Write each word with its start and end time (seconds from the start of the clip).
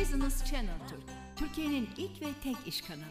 Business 0.00 0.44
Channel 0.50 0.78
Türk, 0.88 1.00
Türkiye'nin 1.36 1.88
ilk 1.98 2.22
ve 2.22 2.26
tek 2.42 2.56
iş 2.66 2.82
kanalı. 2.82 3.02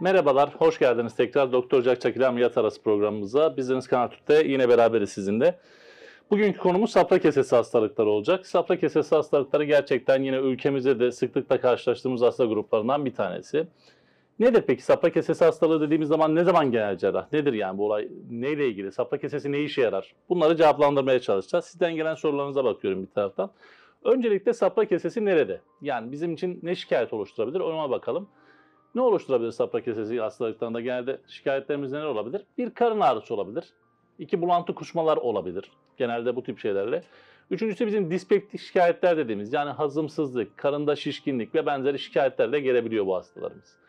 Merhabalar, 0.00 0.50
hoş 0.58 0.78
geldiniz 0.78 1.14
tekrar 1.14 1.52
Doktor 1.52 1.82
Cakçak 1.82 2.16
ile 2.16 2.26
Ameliyat 2.26 2.58
Arası 2.58 2.82
programımıza. 2.82 3.56
Business 3.56 3.86
Kanal 3.86 4.08
Türk'te 4.08 4.42
yine 4.46 4.68
beraberiz 4.68 5.10
sizinle. 5.10 5.58
Bugünkü 6.30 6.58
konumuz 6.58 6.90
safra 6.90 7.18
kesesi 7.18 7.56
hastalıkları 7.56 8.08
olacak. 8.08 8.46
Safra 8.46 8.78
kesesi 8.78 9.14
hastalıkları 9.14 9.64
gerçekten 9.64 10.22
yine 10.22 10.36
ülkemizde 10.36 11.00
de 11.00 11.12
sıklıkla 11.12 11.60
karşılaştığımız 11.60 12.22
hasta 12.22 12.44
gruplarından 12.44 13.04
bir 13.04 13.14
tanesi. 13.14 13.66
Nedir 14.40 14.64
peki 14.66 14.82
safra 14.82 15.10
kesesi 15.10 15.44
hastalığı 15.44 15.80
dediğimiz 15.80 16.08
zaman 16.08 16.34
ne 16.34 16.44
zaman 16.44 16.70
genel 16.70 16.98
cerrah? 16.98 17.32
Nedir 17.32 17.52
yani 17.52 17.78
bu 17.78 17.86
olay? 17.86 18.08
Neyle 18.30 18.68
ilgili? 18.68 18.92
Safra 18.92 19.18
kesesi 19.18 19.52
ne 19.52 19.60
işe 19.60 19.82
yarar? 19.82 20.14
Bunları 20.28 20.56
cevaplandırmaya 20.56 21.20
çalışacağız. 21.20 21.64
Sizden 21.64 21.96
gelen 21.96 22.14
sorularınıza 22.14 22.64
bakıyorum 22.64 23.02
bir 23.02 23.10
taraftan. 23.10 23.50
Öncelikle 24.04 24.52
safra 24.52 24.84
kesesi 24.84 25.24
nerede? 25.24 25.60
Yani 25.82 26.12
bizim 26.12 26.34
için 26.34 26.60
ne 26.62 26.74
şikayet 26.74 27.12
oluşturabilir? 27.12 27.60
Ona 27.60 27.90
bakalım. 27.90 28.28
Ne 28.94 29.00
oluşturabilir 29.00 29.50
safra 29.50 29.80
kesesi 29.80 30.20
hastalıklarında? 30.20 30.80
Genelde 30.80 31.18
şikayetlerimiz 31.26 31.92
neler 31.92 32.04
olabilir? 32.04 32.42
Bir 32.58 32.70
karın 32.70 33.00
ağrısı 33.00 33.34
olabilir. 33.34 33.64
İki 34.18 34.42
bulantı 34.42 34.74
kusmalar 34.74 35.16
olabilir. 35.16 35.70
Genelde 35.96 36.36
bu 36.36 36.42
tip 36.42 36.58
şeylerle. 36.58 37.02
Üçüncüsü 37.50 37.86
bizim 37.86 38.10
dispektik 38.10 38.60
şikayetler 38.60 39.16
dediğimiz 39.16 39.52
yani 39.52 39.70
hazımsızlık, 39.70 40.56
karında 40.56 40.96
şişkinlik 40.96 41.54
ve 41.54 41.66
benzeri 41.66 41.98
şikayetlerle 41.98 42.60
gelebiliyor 42.60 43.06
bu 43.06 43.16
hastalarımız. 43.16 43.80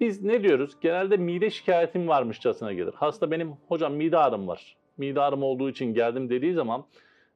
Biz 0.00 0.22
ne 0.22 0.42
diyoruz? 0.42 0.76
Genelde 0.80 1.16
mide 1.16 1.50
şikayetim 1.50 2.08
varmışçasına 2.08 2.72
gelir. 2.72 2.94
Hasta 2.94 3.30
benim 3.30 3.52
hocam 3.68 3.94
mide 3.94 4.18
ağrım 4.18 4.48
var. 4.48 4.76
Mide 4.98 5.20
ağrım 5.20 5.42
olduğu 5.42 5.70
için 5.70 5.94
geldim 5.94 6.30
dediği 6.30 6.54
zaman 6.54 6.84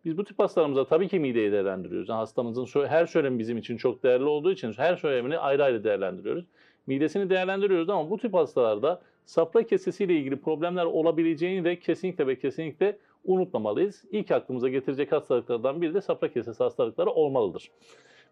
biz 0.05 0.19
bu 0.19 0.25
tip 0.25 0.39
hastalarımıza 0.39 0.87
tabii 0.87 1.09
ki 1.09 1.19
mideyi 1.19 1.53
değerlendiriyoruz. 1.53 2.09
Yani 2.09 2.17
hastamızın 2.17 2.87
her 2.87 3.07
söylemi 3.07 3.39
bizim 3.39 3.59
için 3.59 3.77
çok 3.77 4.03
değerli 4.03 4.25
olduğu 4.25 4.53
için 4.53 4.73
her 4.73 4.97
söylemini 4.97 5.39
ayrı 5.39 5.65
ayrı 5.65 5.85
değerlendiriyoruz. 5.85 6.45
Midesini 6.87 7.31
değerlendiriyoruz 7.31 7.89
ama 7.89 8.11
bu 8.11 8.19
tip 8.19 8.35
hastalarda 8.35 9.03
safra 9.25 9.63
kesesiyle 9.63 10.15
ilgili 10.15 10.41
problemler 10.41 10.85
olabileceğini 10.85 11.65
de 11.65 11.79
kesinlikle 11.79 12.27
ve 12.27 12.39
kesinlikle 12.39 12.99
unutmamalıyız. 13.25 14.05
İlk 14.11 14.31
aklımıza 14.31 14.69
getirecek 14.69 15.13
hastalıklardan 15.13 15.83
biri 15.83 15.95
de 15.95 16.01
safra 16.01 16.33
kesesi 16.33 16.63
hastalıkları 16.63 17.11
olmalıdır. 17.11 17.71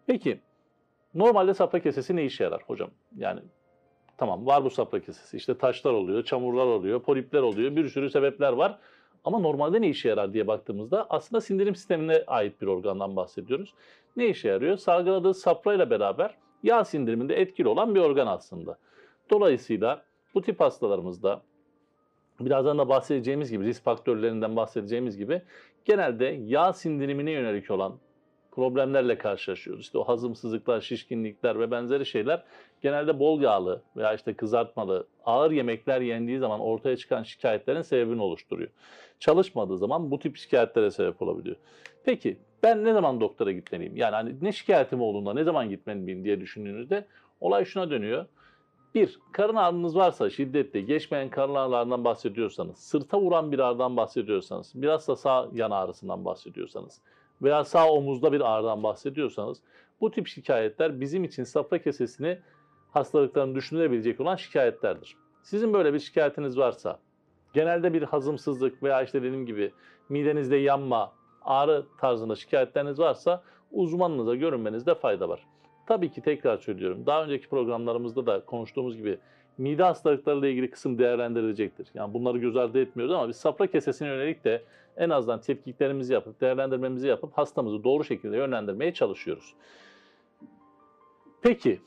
Peki 0.07 0.39
normalde 1.13 1.53
safra 1.53 1.79
kesesi 1.79 2.15
ne 2.15 2.25
işe 2.25 2.43
yarar 2.43 2.61
hocam? 2.67 2.89
Yani 3.17 3.39
tamam 4.17 4.45
var 4.45 4.63
bu 4.63 4.69
safra 4.69 4.99
kesesi. 4.99 5.37
İşte 5.37 5.57
taşlar 5.57 5.93
oluyor, 5.93 6.23
çamurlar 6.23 6.65
oluyor, 6.65 7.01
polipler 7.01 7.41
oluyor, 7.41 7.75
bir 7.75 7.89
sürü 7.89 8.09
sebepler 8.09 8.53
var. 8.53 8.79
Ama 9.25 9.39
normalde 9.39 9.81
ne 9.81 9.89
işe 9.89 10.09
yarar 10.09 10.33
diye 10.33 10.47
baktığımızda 10.47 11.07
aslında 11.09 11.41
sindirim 11.41 11.75
sistemine 11.75 12.23
ait 12.27 12.61
bir 12.61 12.67
organdan 12.67 13.15
bahsediyoruz. 13.15 13.73
Ne 14.17 14.27
işe 14.27 14.47
yarıyor? 14.47 14.77
Salgıladığı 14.77 15.33
safra 15.33 15.73
ile 15.73 15.89
beraber 15.89 16.35
yağ 16.63 16.85
sindiriminde 16.85 17.35
etkili 17.35 17.67
olan 17.67 17.95
bir 17.95 17.99
organ 17.99 18.27
aslında. 18.27 18.77
Dolayısıyla 19.29 20.03
bu 20.33 20.41
tip 20.41 20.59
hastalarımızda 20.59 21.41
birazdan 22.39 22.77
da 22.77 22.89
bahsedeceğimiz 22.89 23.51
gibi 23.51 23.65
risk 23.65 23.83
faktörlerinden 23.83 24.55
bahsedeceğimiz 24.55 25.17
gibi 25.17 25.41
genelde 25.85 26.25
yağ 26.25 26.73
sindirimine 26.73 27.31
yönelik 27.31 27.71
olan 27.71 27.93
problemlerle 28.55 29.17
karşılaşıyoruz. 29.17 29.81
İşte 29.81 29.97
o 29.97 30.03
hazımsızlıklar, 30.03 30.81
şişkinlikler 30.81 31.59
ve 31.59 31.71
benzeri 31.71 32.05
şeyler 32.05 32.43
genelde 32.81 33.19
bol 33.19 33.41
yağlı 33.41 33.81
veya 33.97 34.13
işte 34.13 34.33
kızartmalı, 34.33 35.07
ağır 35.25 35.51
yemekler 35.51 36.01
yendiği 36.01 36.39
zaman 36.39 36.59
ortaya 36.59 36.97
çıkan 36.97 37.23
şikayetlerin 37.23 37.81
sebebini 37.81 38.21
oluşturuyor. 38.21 38.69
Çalışmadığı 39.19 39.77
zaman 39.77 40.11
bu 40.11 40.19
tip 40.19 40.37
şikayetlere 40.37 40.91
sebep 40.91 41.21
olabiliyor. 41.21 41.55
Peki 42.03 42.37
ben 42.63 42.83
ne 42.83 42.93
zaman 42.93 43.21
doktora 43.21 43.51
gitmeliyim? 43.51 43.97
Yani 43.97 44.15
hani 44.15 44.35
ne 44.41 44.51
şikayetim 44.51 45.01
olduğunda 45.01 45.33
ne 45.33 45.43
zaman 45.43 45.69
gitmeliyim 45.69 46.23
diye 46.23 46.41
düşündüğünüzde 46.41 47.05
olay 47.41 47.65
şuna 47.65 47.89
dönüyor. 47.89 48.25
Bir, 48.95 49.19
karın 49.31 49.55
ağrınız 49.55 49.95
varsa 49.95 50.29
şiddetli, 50.29 50.85
geçmeyen 50.85 51.29
karın 51.29 51.55
ağrılarından 51.55 52.03
bahsediyorsanız, 52.03 52.77
sırta 52.77 53.19
vuran 53.19 53.51
bir 53.51 53.59
ağrıdan 53.59 53.97
bahsediyorsanız, 53.97 54.71
biraz 54.75 55.07
da 55.07 55.15
sağ 55.15 55.49
yan 55.53 55.71
ağrısından 55.71 56.25
bahsediyorsanız 56.25 57.01
veya 57.43 57.63
sağ 57.63 57.91
omuzda 57.91 58.31
bir 58.31 58.41
ağrıdan 58.41 58.83
bahsediyorsanız 58.83 59.61
bu 60.01 60.11
tip 60.11 60.27
şikayetler 60.27 61.01
bizim 61.01 61.23
için 61.23 61.43
safra 61.43 61.81
kesesini 61.81 62.39
hastalıklarını 62.91 63.55
düşünülebilecek 63.55 64.19
olan 64.19 64.35
şikayetlerdir. 64.35 65.17
Sizin 65.43 65.73
böyle 65.73 65.93
bir 65.93 65.99
şikayetiniz 65.99 66.57
varsa, 66.57 66.99
genelde 67.53 67.93
bir 67.93 68.03
hazımsızlık 68.03 68.83
veya 68.83 69.03
işte 69.03 69.23
dediğim 69.23 69.45
gibi 69.45 69.71
midenizde 70.09 70.55
yanma, 70.55 71.13
ağrı 71.45 71.85
tarzında 71.99 72.35
şikayetleriniz 72.35 72.99
varsa 72.99 73.43
uzmanınıza 73.71 74.35
görünmenizde 74.35 74.95
fayda 74.95 75.29
var. 75.29 75.47
Tabii 75.87 76.11
ki 76.11 76.21
tekrar 76.21 76.57
söylüyorum. 76.57 77.05
Daha 77.05 77.23
önceki 77.23 77.49
programlarımızda 77.49 78.25
da 78.25 78.45
konuştuğumuz 78.45 78.97
gibi 78.97 79.19
mide 79.57 79.83
hastalıklarıyla 79.83 80.47
ilgili 80.47 80.71
kısım 80.71 80.97
değerlendirilecektir. 80.97 81.87
Yani 81.93 82.13
bunları 82.13 82.37
göz 82.37 82.55
ardı 82.57 82.81
etmiyoruz 82.81 83.15
ama 83.15 83.27
biz 83.27 83.35
safra 83.35 83.67
kesesine 83.67 84.07
yönelik 84.07 84.43
de 84.43 84.63
en 84.97 85.09
azından 85.09 85.41
tetkiklerimizi 85.41 86.13
yapıp, 86.13 86.41
değerlendirmemizi 86.41 87.07
yapıp 87.07 87.37
hastamızı 87.37 87.83
doğru 87.83 88.03
şekilde 88.03 88.37
yönlendirmeye 88.37 88.93
çalışıyoruz. 88.93 89.53
Peki, 91.41 91.79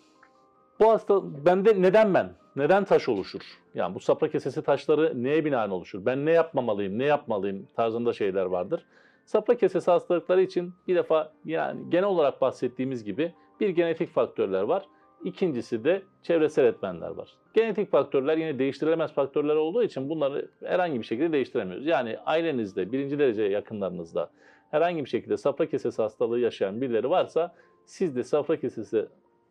bu 0.81 0.91
hasta 0.91 1.23
bende 1.47 1.83
neden 1.83 2.15
ben? 2.15 2.31
Neden 2.57 2.85
taş 2.85 3.09
oluşur? 3.09 3.41
Yani 3.75 3.95
bu 3.95 4.01
safra 4.01 4.31
kesesi 4.31 4.63
taşları 4.63 5.25
neye 5.25 5.45
binaen 5.45 5.71
oluşur? 5.71 6.07
Ben 6.07 6.27
ne 6.27 6.33
yapmamalıyım, 6.33 6.99
ne 6.99 7.05
yapmalıyım 7.05 7.67
tarzında 7.77 8.13
şeyler 8.13 8.45
vardır. 8.45 8.85
Safra 9.25 9.57
kesesi 9.57 9.91
hastalıkları 9.91 10.43
için 10.43 10.75
bir 10.89 10.97
defa 10.97 11.33
yani 11.45 11.81
genel 11.91 12.05
olarak 12.05 12.41
bahsettiğimiz 12.41 13.05
gibi 13.05 13.33
bir 13.61 13.69
genetik 13.69 14.15
faktörler 14.15 14.63
var. 14.63 14.87
İkincisi 15.27 15.85
de 15.85 16.03
çevresel 16.23 16.65
etmenler 16.65 17.11
var. 17.11 17.29
Genetik 17.55 17.91
faktörler 17.91 18.37
yine 18.37 18.59
değiştirilemez 18.59 19.13
faktörler 19.13 19.57
olduğu 19.57 19.83
için 19.83 20.09
bunları 20.09 20.49
herhangi 20.65 21.01
bir 21.01 21.05
şekilde 21.05 21.33
değiştiremiyoruz. 21.33 21.87
Yani 21.87 22.19
ailenizde, 22.19 22.93
birinci 22.93 23.19
derece 23.19 23.43
yakınlarınızda 23.43 24.31
herhangi 24.71 25.05
bir 25.05 25.11
şekilde 25.11 25.37
safra 25.37 25.67
kesesi 25.67 26.03
hastalığı 26.03 26.41
yaşayan 26.41 26.81
birileri 26.81 27.11
varsa 27.11 27.55
siz 27.85 28.17
de 28.17 28.25
safra 28.25 28.61
kesesi 28.61 29.07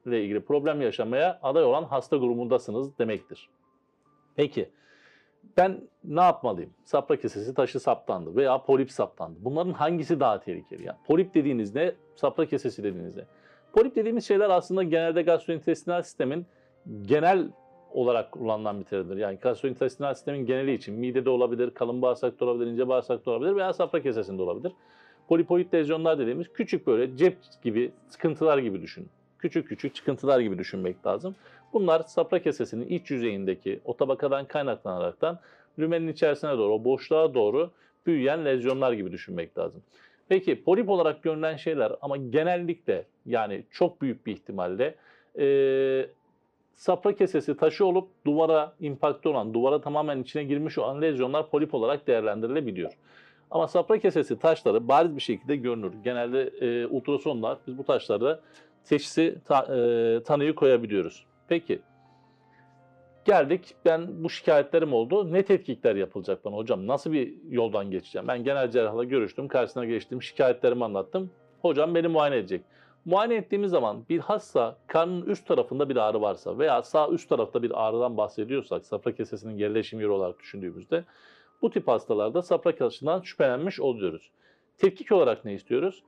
ile 0.06 0.24
ilgili 0.24 0.42
problem 0.42 0.82
yaşamaya 0.82 1.40
aday 1.44 1.64
olan 1.64 1.84
hasta 1.84 2.18
grubundasınız 2.18 3.00
demektir. 3.00 3.50
Peki 4.36 4.70
ben 5.58 5.82
ne 6.04 6.22
yapmalıyım? 6.22 6.74
Safra 6.84 7.16
kesesi 7.16 7.54
taşı 7.54 7.80
saptandı 7.80 8.36
veya 8.36 8.58
polip 8.64 8.92
saptandı. 8.92 9.40
Bunların 9.42 9.74
hangisi 9.74 10.20
daha 10.20 10.40
tehlikeli? 10.40 10.86
Yani 10.86 10.98
polip 11.08 11.34
dediğiniz 11.34 11.76
ne? 11.76 11.92
Safra 12.16 12.46
kesesi 12.46 12.84
dediğiniz 12.84 13.16
ne? 13.16 13.24
Polip 13.76 13.96
dediğimiz 13.96 14.28
şeyler 14.28 14.50
aslında 14.50 14.84
genelde 14.84 15.22
gastrointestinal 15.22 16.02
sistemin 16.02 16.46
genel 17.02 17.48
olarak 17.94 18.32
kullanılan 18.32 18.80
bir 18.80 18.86
terimdir. 18.86 19.18
Yani 19.18 19.38
gastrointestinal 19.42 20.14
sistemin 20.14 20.46
geneli 20.46 20.74
için 20.74 20.96
midede 20.96 21.30
olabilir, 21.30 21.70
kalın 21.70 22.02
bağırsakta 22.02 22.46
olabilir, 22.46 22.72
ince 22.72 22.88
bağırsakta 22.88 23.32
olabilir 23.32 23.56
veya 23.56 23.74
safra 23.74 24.02
kesesinde 24.02 24.42
olabilir. 24.42 24.72
Polipoid 25.28 25.74
lezyonlar 25.74 26.20
dediğimiz 26.20 26.54
küçük 26.54 26.88
böyle 26.88 27.18
cep 27.18 27.38
gibi 27.64 27.92
sıkıntılar 28.10 28.58
gibi 28.58 28.82
düşünün. 28.82 29.10
Küçük 29.40 29.68
küçük 29.70 29.96
çıkıntılar 29.96 30.40
gibi 30.40 30.58
düşünmek 30.58 31.06
lazım. 31.06 31.36
Bunlar 31.74 32.04
safra 32.04 32.42
kesesinin 32.42 32.88
iç 32.88 33.12
yüzeyindeki 33.12 33.80
o 33.86 33.98
tabakadan 33.98 34.46
kaynaklanaraktan 34.46 35.40
lümenin 35.80 36.08
içerisine 36.08 36.52
doğru, 36.58 36.74
o 36.74 36.84
boşluğa 36.84 37.34
doğru 37.34 37.72
büyüyen 38.06 38.46
lezyonlar 38.46 38.94
gibi 38.94 39.12
düşünmek 39.12 39.58
lazım. 39.58 39.82
Peki 40.30 40.64
polip 40.64 40.90
olarak 40.90 41.24
görünen 41.24 41.56
şeyler 41.56 41.92
ama 42.02 42.18
genellikle 42.18 43.06
yani 43.26 43.64
çok 43.72 44.02
büyük 44.02 44.26
bir 44.26 44.34
ihtimalle 44.34 44.96
e, 45.40 45.46
safra 46.76 47.16
kesesi 47.16 47.58
taşı 47.58 47.86
olup 47.86 48.08
duvara 48.26 48.74
impakte 48.80 49.30
olan, 49.30 49.54
duvara 49.54 49.82
tamamen 49.82 50.22
içine 50.22 50.44
girmiş 50.44 50.78
olan 50.78 51.02
lezyonlar 51.02 51.50
polip 51.50 51.74
olarak 51.74 52.08
değerlendirilebiliyor. 52.08 52.92
Ama 53.52 53.68
safra 53.68 54.00
kesesi 54.00 54.40
taşları 54.40 54.88
bariz 54.88 55.16
bir 55.16 55.22
şekilde 55.22 55.56
görünür. 55.56 55.94
Genelde 56.04 56.42
e, 56.42 56.88
ultrasonla 56.88 57.60
biz 57.68 57.78
bu 57.78 57.84
taşları 57.84 58.40
teşhisi 58.86 59.36
ta, 59.46 59.76
e, 59.76 60.24
tanıyı 60.24 60.56
koyabiliyoruz. 60.56 61.26
Peki 61.48 61.80
geldik 63.26 63.76
ben 63.86 64.24
bu 64.24 64.30
şikayetlerim 64.30 64.94
oldu. 64.94 65.34
Ne 65.34 65.46
tetkikler 65.46 65.96
yapılacak 65.96 66.46
bana 66.46 66.56
hocam? 66.56 66.88
Nasıl 66.88 67.12
bir 67.12 67.34
yoldan 67.50 67.92
geçeceğim? 67.92 68.28
Ben 68.28 68.44
genel 68.44 68.72
cerrahla 68.72 69.04
görüştüm, 69.04 69.48
karşısına 69.48 69.86
geçtim, 69.86 70.24
şikayetlerimi 70.24 70.86
anlattım. 70.86 71.32
Hocam 71.62 71.96
beni 71.96 72.08
muayene 72.08 72.38
edecek. 72.38 72.62
Muayene 73.06 73.36
ettiğimiz 73.36 73.72
zaman 73.72 74.06
bir 74.10 74.20
hasta 74.20 74.78
karnın 74.88 75.22
üst 75.26 75.48
tarafında 75.48 75.90
bir 75.90 75.96
ağrı 75.96 76.22
varsa 76.22 76.60
veya 76.60 76.84
sağ 76.84 77.10
üst 77.10 77.30
tarafta 77.30 77.64
bir 77.64 77.86
ağrıdan 77.86 78.18
bahsediyorsak 78.18 78.86
safra 78.86 79.16
kesesinin 79.16 79.58
gerileşim 79.58 80.00
yeri 80.00 80.10
olarak 80.10 80.40
düşündüğümüzde 80.40 81.04
bu 81.62 81.70
tip 81.70 81.88
hastalarda 81.88 82.42
safra 82.42 82.76
kesesinden 82.76 83.22
şüphelenmiş 83.22 83.80
oluyoruz. 83.80 84.32
Tetkik 84.78 85.12
olarak 85.12 85.46
ne 85.46 85.54
istiyoruz? 85.54 86.04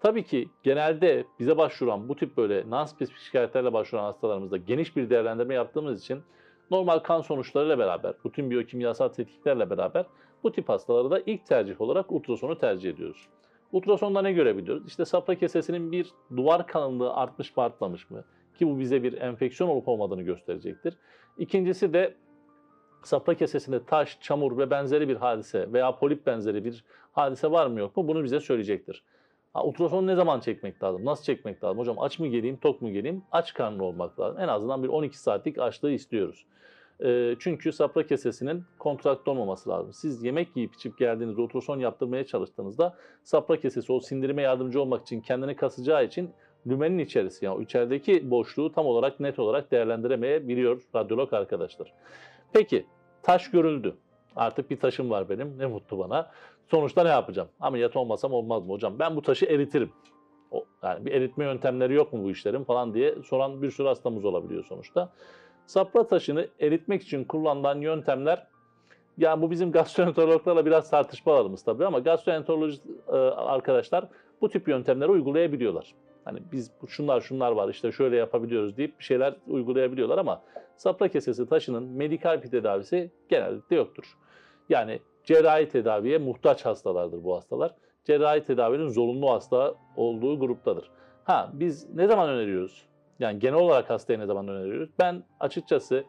Tabii 0.00 0.24
ki 0.24 0.48
genelde 0.62 1.24
bize 1.38 1.56
başvuran 1.56 2.08
bu 2.08 2.16
tip 2.16 2.36
böyle 2.36 2.60
non-spesifik 2.60 3.18
şikayetlerle 3.18 3.72
başvuran 3.72 4.04
hastalarımızda 4.04 4.56
geniş 4.56 4.96
bir 4.96 5.10
değerlendirme 5.10 5.54
yaptığımız 5.54 6.02
için 6.02 6.22
normal 6.70 6.98
kan 6.98 7.20
sonuçlarıyla 7.20 7.78
beraber, 7.78 8.14
rutin 8.26 8.50
biyokimyasal 8.50 9.08
tetkiklerle 9.08 9.70
beraber 9.70 10.06
bu 10.42 10.52
tip 10.52 10.68
hastaları 10.68 11.10
da 11.10 11.20
ilk 11.26 11.46
tercih 11.46 11.80
olarak 11.80 12.12
ultrasonu 12.12 12.58
tercih 12.58 12.90
ediyoruz. 12.90 13.28
Ultrasonda 13.72 14.22
ne 14.22 14.32
görebiliyoruz? 14.32 14.86
İşte 14.86 15.04
safra 15.04 15.34
kesesinin 15.34 15.92
bir 15.92 16.10
duvar 16.36 16.66
kalınlığı 16.66 17.14
artmış 17.14 17.56
mı 17.56 17.62
artmamış 17.62 18.10
mı? 18.10 18.24
Ki 18.58 18.68
bu 18.68 18.78
bize 18.78 19.02
bir 19.02 19.12
enfeksiyon 19.12 19.70
olup 19.70 19.88
olmadığını 19.88 20.22
gösterecektir. 20.22 20.94
İkincisi 21.38 21.92
de 21.92 22.14
safra 23.02 23.34
kesesinde 23.34 23.84
taş, 23.84 24.18
çamur 24.20 24.58
ve 24.58 24.70
benzeri 24.70 25.08
bir 25.08 25.16
hadise 25.16 25.72
veya 25.72 25.96
polip 25.96 26.26
benzeri 26.26 26.64
bir 26.64 26.84
hadise 27.12 27.50
var 27.50 27.66
mı 27.66 27.80
yok 27.80 27.96
mu 27.96 28.08
bunu 28.08 28.24
bize 28.24 28.40
söyleyecektir. 28.40 29.02
Ha, 29.58 29.64
ultrasonu 29.64 30.06
ne 30.06 30.14
zaman 30.14 30.40
çekmek 30.40 30.82
lazım? 30.82 31.04
Nasıl 31.04 31.24
çekmek 31.24 31.64
lazım? 31.64 31.78
Hocam 31.78 31.98
aç 31.98 32.18
mı 32.18 32.26
geleyim, 32.26 32.56
tok 32.56 32.82
mu 32.82 32.92
geleyim? 32.92 33.22
Aç 33.32 33.54
karnı 33.54 33.84
olmak 33.84 34.20
lazım. 34.20 34.40
En 34.40 34.48
azından 34.48 34.82
bir 34.82 34.88
12 34.88 35.18
saatlik 35.18 35.58
açlığı 35.58 35.90
istiyoruz. 35.90 36.44
E, 37.04 37.36
çünkü 37.38 37.72
safra 37.72 38.06
kesesinin 38.06 38.64
kontraktör 38.78 39.32
olmaması 39.32 39.70
lazım. 39.70 39.92
Siz 39.92 40.24
yemek 40.24 40.56
yiyip 40.56 40.74
içip 40.74 40.98
geldiğinizde 40.98 41.40
ultrason 41.40 41.78
yaptırmaya 41.78 42.26
çalıştığınızda 42.26 42.96
safra 43.22 43.60
kesesi 43.60 43.92
o 43.92 44.00
sindirime 44.00 44.42
yardımcı 44.42 44.80
olmak 44.82 45.02
için 45.02 45.20
kendini 45.20 45.56
kasacağı 45.56 46.04
için 46.04 46.30
lümenin 46.66 46.98
içerisi 46.98 47.44
yani 47.44 47.62
içerideki 47.62 48.30
boşluğu 48.30 48.72
tam 48.72 48.86
olarak 48.86 49.20
net 49.20 49.38
olarak 49.38 49.70
değerlendiremeyebiliyor 49.70 50.82
radyolog 50.94 51.32
arkadaşlar. 51.32 51.92
Peki 52.52 52.86
taş 53.22 53.50
görüldü. 53.50 53.96
Artık 54.36 54.70
bir 54.70 54.80
taşım 54.80 55.10
var 55.10 55.28
benim. 55.28 55.58
Ne 55.58 55.66
mutlu 55.66 55.98
bana. 55.98 56.30
Sonuçta 56.70 57.02
ne 57.02 57.08
yapacağım? 57.08 57.48
Ameliyat 57.60 57.96
olmasam 57.96 58.32
olmaz 58.32 58.66
mı 58.66 58.72
hocam? 58.72 58.98
Ben 58.98 59.16
bu 59.16 59.22
taşı 59.22 59.44
eritirim. 59.44 59.90
O, 60.50 60.64
yani 60.82 61.06
bir 61.06 61.12
eritme 61.12 61.44
yöntemleri 61.44 61.94
yok 61.94 62.12
mu 62.12 62.24
bu 62.24 62.30
işlerin 62.30 62.64
falan 62.64 62.94
diye 62.94 63.14
soran 63.24 63.62
bir 63.62 63.70
sürü 63.70 63.86
hastamız 63.86 64.24
olabiliyor 64.24 64.64
sonuçta. 64.64 65.12
Sapra 65.66 66.06
taşını 66.06 66.48
eritmek 66.60 67.02
için 67.02 67.24
kullanılan 67.24 67.80
yöntemler 67.80 68.46
yani 69.18 69.42
bu 69.42 69.50
bizim 69.50 69.72
gastroenterologlarla 69.78 70.66
biraz 70.66 70.90
tartışmalarımız 70.90 71.62
tabii 71.62 71.86
ama 71.86 71.98
gastroenterolojist 71.98 72.82
e, 73.08 73.16
arkadaşlar 73.16 74.08
bu 74.40 74.48
tip 74.48 74.68
yöntemleri 74.68 75.10
uygulayabiliyorlar. 75.10 75.94
Hani 76.24 76.42
biz 76.52 76.70
şunlar 76.88 77.20
şunlar 77.20 77.52
var 77.52 77.68
işte 77.68 77.92
şöyle 77.92 78.16
yapabiliyoruz 78.16 78.76
deyip 78.76 78.98
bir 78.98 79.04
şeyler 79.04 79.34
uygulayabiliyorlar 79.46 80.18
ama 80.18 80.42
sapra 80.76 81.08
kesesi 81.08 81.48
taşının 81.48 81.82
medikal 81.82 82.42
bir 82.42 82.50
tedavisi 82.50 83.10
genellikle 83.28 83.76
yoktur. 83.76 84.16
Yani 84.68 85.00
cerrahi 85.28 85.68
tedaviye 85.68 86.18
muhtaç 86.18 86.64
hastalardır 86.64 87.24
bu 87.24 87.36
hastalar. 87.36 87.74
Cerrahi 88.04 88.42
tedavinin 88.42 88.88
zorunlu 88.88 89.30
hasta 89.30 89.74
olduğu 89.96 90.40
gruptadır. 90.40 90.90
Ha 91.24 91.50
biz 91.52 91.94
ne 91.94 92.06
zaman 92.06 92.28
öneriyoruz? 92.28 92.86
Yani 93.18 93.38
genel 93.38 93.58
olarak 93.58 93.90
hastaya 93.90 94.18
ne 94.18 94.26
zaman 94.26 94.48
öneriyoruz? 94.48 94.90
Ben 94.98 95.22
açıkçası 95.40 96.04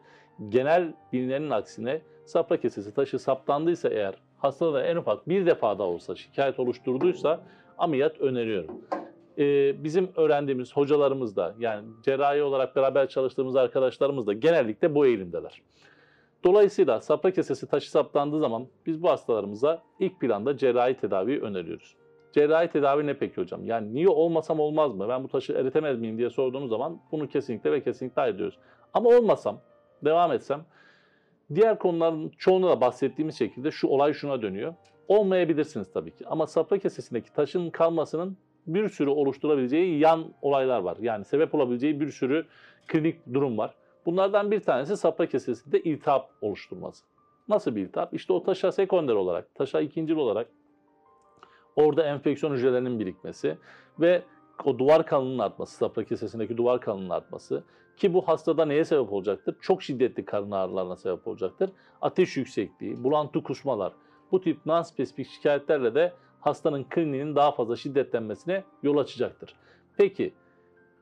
genel 0.48 0.94
bilinenin 1.12 1.50
aksine 1.50 2.02
sapra 2.26 2.56
kesesi 2.56 2.94
taşı 2.94 3.18
saptandıysa 3.18 3.88
eğer 3.88 4.14
hastada 4.38 4.74
da 4.74 4.86
en 4.86 4.96
ufak 4.96 5.28
bir 5.28 5.46
defa 5.46 5.78
da 5.78 5.82
olsa 5.82 6.16
şikayet 6.16 6.58
oluşturduysa 6.58 7.40
ameliyat 7.78 8.20
öneriyorum. 8.20 8.80
Ee, 9.38 9.84
bizim 9.84 10.08
öğrendiğimiz 10.16 10.76
hocalarımız 10.76 11.36
da 11.36 11.54
yani 11.58 11.88
cerrahi 12.02 12.42
olarak 12.42 12.76
beraber 12.76 13.08
çalıştığımız 13.08 13.56
arkadaşlarımız 13.56 14.26
da 14.26 14.32
genellikle 14.32 14.94
bu 14.94 15.06
eğilimdeler. 15.06 15.62
Dolayısıyla 16.44 17.00
sapra 17.00 17.30
kesesi 17.30 17.66
taşı 17.66 17.90
saptandığı 17.90 18.40
zaman 18.40 18.66
biz 18.86 19.02
bu 19.02 19.10
hastalarımıza 19.10 19.82
ilk 19.98 20.20
planda 20.20 20.56
cerrahi 20.56 20.94
tedaviyi 20.94 21.40
öneriyoruz. 21.40 21.96
Cerrahi 22.32 22.68
tedavi 22.68 23.06
ne 23.06 23.14
peki 23.14 23.36
hocam? 23.36 23.64
Yani 23.64 23.94
niye 23.94 24.08
olmasam 24.08 24.60
olmaz 24.60 24.94
mı? 24.94 25.08
Ben 25.08 25.24
bu 25.24 25.28
taşı 25.28 25.52
eritemez 25.52 25.98
miyim 25.98 26.18
diye 26.18 26.30
sorduğumuz 26.30 26.70
zaman 26.70 27.00
bunu 27.12 27.28
kesinlikle 27.28 27.72
ve 27.72 27.82
kesinlikle 27.82 28.22
hayır 28.22 28.38
diyoruz. 28.38 28.58
Ama 28.94 29.10
olmasam, 29.10 29.60
devam 30.04 30.32
etsem 30.32 30.64
diğer 31.54 31.78
konuların 31.78 32.28
çoğunu 32.38 32.68
da 32.68 32.80
bahsettiğimiz 32.80 33.38
şekilde 33.38 33.70
şu 33.70 33.88
olay 33.88 34.12
şuna 34.12 34.42
dönüyor. 34.42 34.74
Olmayabilirsiniz 35.08 35.92
tabii 35.92 36.10
ki. 36.10 36.24
Ama 36.26 36.46
sapra 36.46 36.78
kesesindeki 36.78 37.32
taşın 37.32 37.70
kalmasının 37.70 38.36
bir 38.66 38.88
sürü 38.88 39.10
oluşturabileceği 39.10 39.98
yan 39.98 40.24
olaylar 40.42 40.80
var. 40.80 40.96
Yani 41.00 41.24
sebep 41.24 41.54
olabileceği 41.54 42.00
bir 42.00 42.10
sürü 42.10 42.46
klinik 42.86 43.34
durum 43.34 43.58
var. 43.58 43.74
Bunlardan 44.06 44.50
bir 44.50 44.60
tanesi 44.60 44.96
sapra 44.96 45.26
kesesinde 45.26 45.80
iltihap 45.82 46.30
oluşturması. 46.40 47.04
Nasıl 47.48 47.76
bir 47.76 47.82
iltihap? 47.82 48.14
İşte 48.14 48.32
o 48.32 48.42
taşa 48.42 48.72
sekonder 48.72 49.14
olarak, 49.14 49.54
taşa 49.54 49.80
ikincil 49.80 50.16
olarak 50.16 50.48
orada 51.76 52.04
enfeksiyon 52.04 52.52
hücrelerinin 52.52 52.98
birikmesi 52.98 53.58
ve 54.00 54.22
o 54.64 54.78
duvar 54.78 55.06
kalınlığının 55.06 55.38
artması, 55.38 55.76
sapra 55.76 56.04
kesesindeki 56.04 56.56
duvar 56.56 56.80
kalınlığının 56.80 57.10
artması 57.10 57.64
ki 57.96 58.14
bu 58.14 58.28
hastada 58.28 58.64
neye 58.64 58.84
sebep 58.84 59.12
olacaktır? 59.12 59.56
Çok 59.60 59.82
şiddetli 59.82 60.24
karın 60.24 60.50
ağrılarına 60.50 60.96
sebep 60.96 61.28
olacaktır. 61.28 61.70
Ateş 62.00 62.36
yüksekliği, 62.36 63.04
bulantı 63.04 63.42
kusmalar, 63.42 63.92
bu 64.32 64.40
tip 64.40 64.66
non-spesifik 64.66 65.24
şikayetlerle 65.24 65.94
de 65.94 66.12
hastanın 66.40 66.84
kliniğinin 66.84 67.36
daha 67.36 67.52
fazla 67.52 67.76
şiddetlenmesine 67.76 68.64
yol 68.82 68.96
açacaktır. 68.96 69.54
Peki 69.96 70.34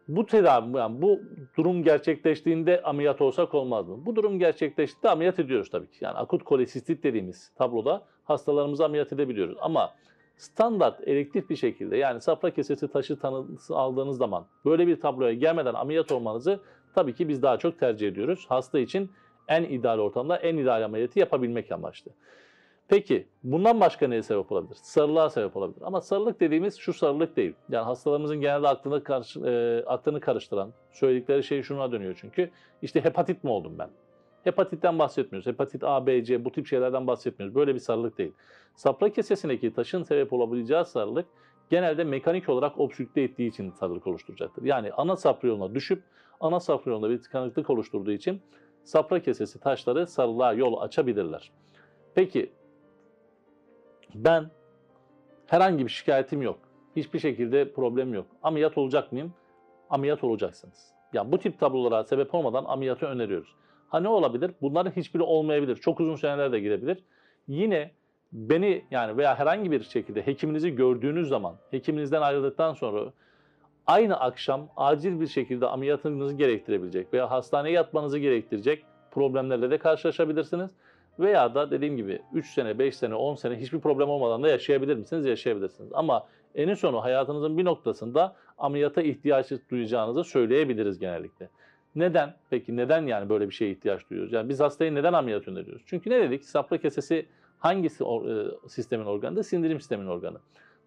bu 0.09 0.27
tedavi, 0.27 0.77
yani 0.77 1.03
bu 1.03 1.21
durum 1.57 1.83
gerçekleştiğinde 1.83 2.83
ameliyat 2.83 3.21
olsak 3.21 3.55
olmaz 3.55 3.89
mı? 3.89 4.07
Bu 4.07 4.17
durum 4.17 4.39
gerçekleştiğinde 4.39 5.09
ameliyat 5.09 5.39
ediyoruz 5.39 5.71
tabii 5.71 5.91
ki. 5.91 6.05
Yani 6.05 6.19
akut 6.19 6.45
kolesistit 6.45 7.03
dediğimiz 7.03 7.53
tabloda 7.59 8.03
hastalarımızı 8.25 8.85
ameliyat 8.85 9.13
edebiliyoruz. 9.13 9.59
Ama 9.61 9.91
standart 10.37 11.09
elektif 11.09 11.51
bir 11.51 11.57
şekilde 11.57 11.97
yani 11.97 12.21
safra 12.21 12.51
kesesi 12.51 12.89
taşı 12.89 13.19
tanısı 13.19 13.77
aldığınız 13.77 14.19
zaman 14.19 14.47
böyle 14.65 14.87
bir 14.87 15.01
tabloya 15.01 15.33
gelmeden 15.33 15.75
ameliyat 15.75 16.13
olmanızı 16.13 16.61
tabii 16.95 17.15
ki 17.15 17.29
biz 17.29 17.43
daha 17.43 17.57
çok 17.59 17.79
tercih 17.79 18.09
ediyoruz. 18.09 18.47
Hasta 18.49 18.79
için 18.79 19.11
en 19.49 19.63
ideal 19.63 19.99
ortamda 19.99 20.37
en 20.37 20.57
ideal 20.57 20.85
ameliyatı 20.85 21.19
yapabilmek 21.19 21.73
amaçlı. 21.73 22.11
Peki 22.89 23.29
bundan 23.43 23.81
başka 23.81 24.09
neye 24.09 24.23
sebep 24.23 24.53
olabilir? 24.53 24.77
Sarılığa 24.83 25.31
sebep 25.31 25.57
olabilir. 25.57 25.83
Ama 25.83 26.01
sarılık 26.01 26.41
dediğimiz 26.41 26.77
şu 26.79 26.93
sarılık 26.93 27.37
değil. 27.37 27.55
Yani 27.69 27.85
hastalarımızın 27.85 28.41
genelde 28.41 28.69
aklını, 28.69 29.05
karış, 29.05 29.37
e, 29.37 29.85
aklını 29.87 30.21
karıştıran 30.21 30.73
söyledikleri 30.93 31.45
şey 31.45 31.63
şuna 31.63 31.93
dönüyor 31.93 32.19
çünkü. 32.21 32.51
İşte 32.83 33.05
hepatit 33.05 33.45
mi 33.45 33.51
oldum 33.51 33.73
ben? 33.79 33.89
Hepatitten 34.45 34.99
bahsetmiyoruz. 34.99 35.47
Hepatit 35.47 35.85
A, 35.85 36.07
B, 36.07 36.25
C 36.25 36.45
bu 36.45 36.53
tip 36.53 36.67
şeylerden 36.67 37.07
bahsetmiyoruz. 37.07 37.55
Böyle 37.55 37.75
bir 37.75 37.81
sarılık 37.81 38.19
değil. 38.19 38.33
Sapra 38.75 39.13
kesesindeki 39.13 39.75
taşın 39.75 40.03
sebep 40.03 40.33
olabileceği 40.33 40.85
sarılık 40.85 41.27
genelde 41.71 42.05
mekanik 42.05 42.49
olarak 42.49 42.81
obstrükte 42.81 43.21
ettiği 43.21 43.49
için 43.49 43.71
sarılık 43.71 44.07
oluşturacaktır. 44.07 44.65
Yani 44.65 44.93
ana 44.93 45.17
safra 45.17 45.49
yoluna 45.49 45.75
düşüp 45.75 46.03
ana 46.41 46.61
safra 46.61 46.91
yolunda 46.91 47.11
bir 47.11 47.23
tıkanıklık 47.23 47.71
oluşturduğu 47.71 48.13
için 48.13 48.41
safra 48.85 49.23
kesesi 49.23 49.61
taşları 49.61 50.07
sarılığa 50.07 50.53
yol 50.53 50.81
açabilirler. 50.81 51.53
Peki 52.15 52.53
ben 54.15 54.51
herhangi 55.47 55.85
bir 55.85 55.91
şikayetim 55.91 56.43
yok. 56.43 56.59
Hiçbir 56.97 57.19
şekilde 57.19 57.73
problem 57.73 58.15
yok. 58.15 58.27
Ameliyat 58.43 58.79
olacak 58.79 59.13
mıyım? 59.13 59.33
Ameliyat 59.91 60.25
olacaksınız. 60.25 60.93
Yani 61.13 61.33
bu 61.33 61.39
tip 61.39 61.61
tablolara 61.61 62.05
sebep 62.05 62.35
olmadan 62.35 62.65
ameliyatı 62.65 63.07
öneriyoruz. 63.07 63.55
Ha 63.89 64.01
ne 64.01 64.09
olabilir? 64.09 64.51
Bunların 64.63 64.91
hiçbiri 64.91 65.23
olmayabilir. 65.23 65.77
Çok 65.77 66.01
uzun 66.01 66.17
seneler 66.17 66.53
de 66.53 66.61
gidebilir. 66.61 67.05
Yine 67.49 67.91
beni 68.33 68.85
yani 68.91 69.17
veya 69.17 69.39
herhangi 69.39 69.71
bir 69.71 69.83
şekilde 69.83 70.27
hekiminizi 70.27 70.75
gördüğünüz 70.75 71.29
zaman, 71.29 71.57
hekiminizden 71.71 72.23
ayrıldıktan 72.23 72.75
sonra 72.75 73.13
aynı 73.87 74.21
akşam 74.21 74.69
acil 74.77 75.21
bir 75.21 75.27
şekilde 75.27 75.67
ameliyatınızı 75.67 76.35
gerektirebilecek 76.35 77.13
veya 77.13 77.31
hastaneye 77.31 77.73
yatmanızı 77.73 78.19
gerektirecek 78.19 78.85
problemlerle 79.11 79.71
de 79.71 79.79
karşılaşabilirsiniz. 79.79 80.71
Veya 81.19 81.55
da 81.55 81.71
dediğim 81.71 81.97
gibi 81.97 82.23
3 82.33 82.51
sene, 82.51 82.79
5 82.79 82.97
sene, 82.97 83.15
10 83.15 83.35
sene 83.35 83.61
hiçbir 83.61 83.81
problem 83.81 84.09
olmadan 84.09 84.43
da 84.43 84.49
yaşayabilir 84.49 84.97
misiniz? 84.97 85.27
Yaşayabilirsiniz. 85.27 85.91
Ama 85.95 86.27
en 86.55 86.75
sonu 86.75 87.05
hayatınızın 87.05 87.59
bir 87.59 87.65
noktasında 87.65 88.37
ameliyata 88.59 89.03
ihtiyaç 89.03 89.47
duyacağınızı 89.71 90.25
söyleyebiliriz 90.25 90.99
genellikle. 90.99 91.49
Neden? 91.95 92.35
Peki 92.51 92.77
neden 92.77 93.07
yani 93.07 93.29
böyle 93.29 93.49
bir 93.49 93.55
şeye 93.55 93.71
ihtiyaç 93.71 94.11
duyuyoruz? 94.11 94.33
Yani 94.33 94.49
biz 94.49 94.61
hastaya 94.61 94.93
neden 94.93 95.13
ameliyat 95.13 95.49
öneriyoruz? 95.49 95.83
Çünkü 95.87 96.11
ne 96.11 96.21
dedik? 96.21 96.45
Safra 96.45 96.79
kesesi 96.79 97.27
hangisi 97.59 98.05
e, 98.05 98.69
sistemin 98.69 99.05
organı? 99.05 99.45
Sindirim 99.45 99.81
sisteminin 99.81 100.09
organı. 100.09 100.39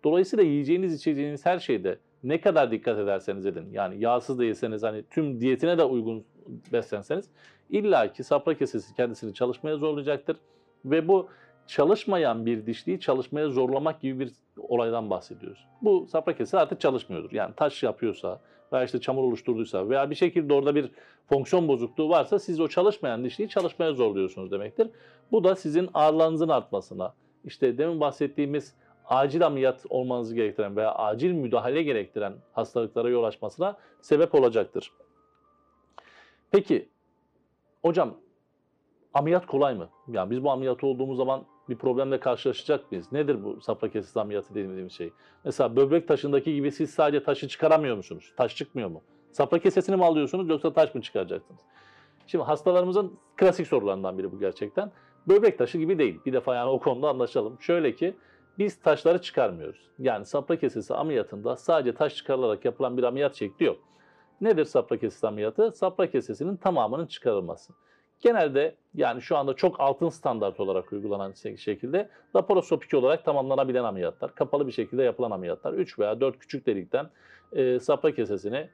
Dolayısıyla 0.03 0.45
yiyeceğiniz, 0.45 0.93
içeceğiniz 0.93 1.45
her 1.45 1.59
şeyde 1.59 1.97
ne 2.23 2.41
kadar 2.41 2.71
dikkat 2.71 2.99
ederseniz 2.99 3.45
edin. 3.45 3.67
Yani 3.71 3.99
yağsız 3.99 4.39
değilseniz 4.39 4.83
hani 4.83 5.03
tüm 5.09 5.41
diyetine 5.41 5.77
de 5.77 5.83
uygun 5.83 6.23
beslenseniz 6.73 7.29
illa 7.69 8.13
ki 8.13 8.23
safra 8.23 8.57
kesesi 8.57 8.95
kendisini 8.95 9.33
çalışmaya 9.33 9.77
zorlayacaktır. 9.77 10.37
Ve 10.85 11.07
bu 11.07 11.29
çalışmayan 11.67 12.45
bir 12.45 12.65
dişliği 12.65 12.99
çalışmaya 12.99 13.49
zorlamak 13.49 14.01
gibi 14.01 14.19
bir 14.19 14.31
olaydan 14.57 15.09
bahsediyoruz. 15.09 15.65
Bu 15.81 16.07
safra 16.07 16.33
kesesi 16.33 16.57
artık 16.57 16.81
çalışmıyordur. 16.81 17.31
Yani 17.31 17.53
taş 17.55 17.83
yapıyorsa 17.83 18.39
veya 18.73 18.83
işte 18.83 19.01
çamur 19.01 19.23
oluşturduysa 19.23 19.89
veya 19.89 20.09
bir 20.09 20.15
şekilde 20.15 20.53
orada 20.53 20.75
bir 20.75 20.91
fonksiyon 21.29 21.67
bozukluğu 21.67 22.09
varsa 22.09 22.39
siz 22.39 22.59
o 22.59 22.67
çalışmayan 22.67 23.23
dişliği 23.23 23.49
çalışmaya 23.49 23.93
zorluyorsunuz 23.93 24.51
demektir. 24.51 24.89
Bu 25.31 25.43
da 25.43 25.55
sizin 25.55 25.89
ağrılarınızın 25.93 26.49
artmasına, 26.49 27.13
işte 27.45 27.77
demin 27.77 27.99
bahsettiğimiz 27.99 28.75
acil 29.05 29.45
ameliyat 29.45 29.85
olmanızı 29.89 30.35
gerektiren 30.35 30.75
veya 30.75 30.91
acil 30.91 31.31
müdahale 31.31 31.83
gerektiren 31.83 32.33
hastalıklara 32.53 33.09
yol 33.09 33.23
açmasına 33.23 33.77
sebep 34.01 34.35
olacaktır. 34.35 34.91
Peki 36.51 36.89
hocam 37.81 38.13
ameliyat 39.13 39.45
kolay 39.45 39.75
mı? 39.75 39.89
Yani 40.07 40.31
biz 40.31 40.43
bu 40.43 40.51
ameliyat 40.51 40.83
olduğumuz 40.83 41.17
zaman 41.17 41.45
bir 41.69 41.75
problemle 41.75 42.19
karşılaşacak 42.19 42.91
mıyız? 42.91 43.11
Nedir 43.11 43.43
bu 43.43 43.61
safra 43.61 43.91
kesesi 43.91 44.19
ameliyatı 44.19 44.55
dediğimiz 44.55 44.93
şey? 44.93 45.13
Mesela 45.45 45.75
böbrek 45.75 46.07
taşındaki 46.07 46.55
gibi 46.55 46.71
siz 46.71 46.89
sadece 46.89 47.23
taşı 47.23 47.47
çıkaramıyor 47.47 47.97
musunuz? 47.97 48.33
Taş 48.37 48.55
çıkmıyor 48.55 48.89
mu? 48.89 49.01
Safra 49.31 49.59
kesesini 49.59 49.95
mi 49.95 50.05
alıyorsunuz 50.05 50.49
yoksa 50.49 50.73
taş 50.73 50.95
mı 50.95 51.01
çıkaracaksınız? 51.01 51.61
Şimdi 52.27 52.43
hastalarımızın 52.43 53.19
klasik 53.37 53.67
sorularından 53.67 54.17
biri 54.17 54.31
bu 54.31 54.39
gerçekten. 54.39 54.91
Böbrek 55.27 55.57
taşı 55.57 55.77
gibi 55.77 55.99
değil. 55.99 56.19
Bir 56.25 56.33
defa 56.33 56.55
yani 56.55 56.69
o 56.69 56.79
konuda 56.79 57.09
anlaşalım. 57.09 57.57
Şöyle 57.61 57.95
ki 57.95 58.15
biz 58.57 58.79
taşları 58.79 59.21
çıkarmıyoruz. 59.21 59.89
Yani 59.99 60.25
safra 60.25 60.55
kesesi 60.55 60.93
ameliyatında 60.93 61.55
sadece 61.55 61.95
taş 61.95 62.15
çıkarılarak 62.15 62.65
yapılan 62.65 62.97
bir 62.97 63.03
ameliyat 63.03 63.35
şekli 63.35 63.65
yok. 63.65 63.79
Nedir 64.41 64.65
safra 64.65 64.97
kesesi 64.97 65.27
ameliyatı? 65.27 65.71
Safra 65.71 66.11
kesesinin 66.11 66.55
tamamının 66.55 67.05
çıkarılması. 67.05 67.73
Genelde 68.21 68.75
yani 68.95 69.21
şu 69.21 69.37
anda 69.37 69.53
çok 69.53 69.79
altın 69.79 70.09
standart 70.09 70.59
olarak 70.59 70.93
uygulanan 70.93 71.33
şekilde 71.57 72.09
laparoskopik 72.35 72.93
olarak 72.93 73.25
tamamlanabilen 73.25 73.83
ameliyatlar, 73.83 74.35
kapalı 74.35 74.67
bir 74.67 74.71
şekilde 74.71 75.03
yapılan 75.03 75.31
ameliyatlar, 75.31 75.73
3 75.73 75.99
veya 75.99 76.21
4 76.21 76.39
küçük 76.39 76.65
delikten 76.65 77.09
e, 77.53 77.79
safra 77.79 78.15
kesesini 78.15 78.69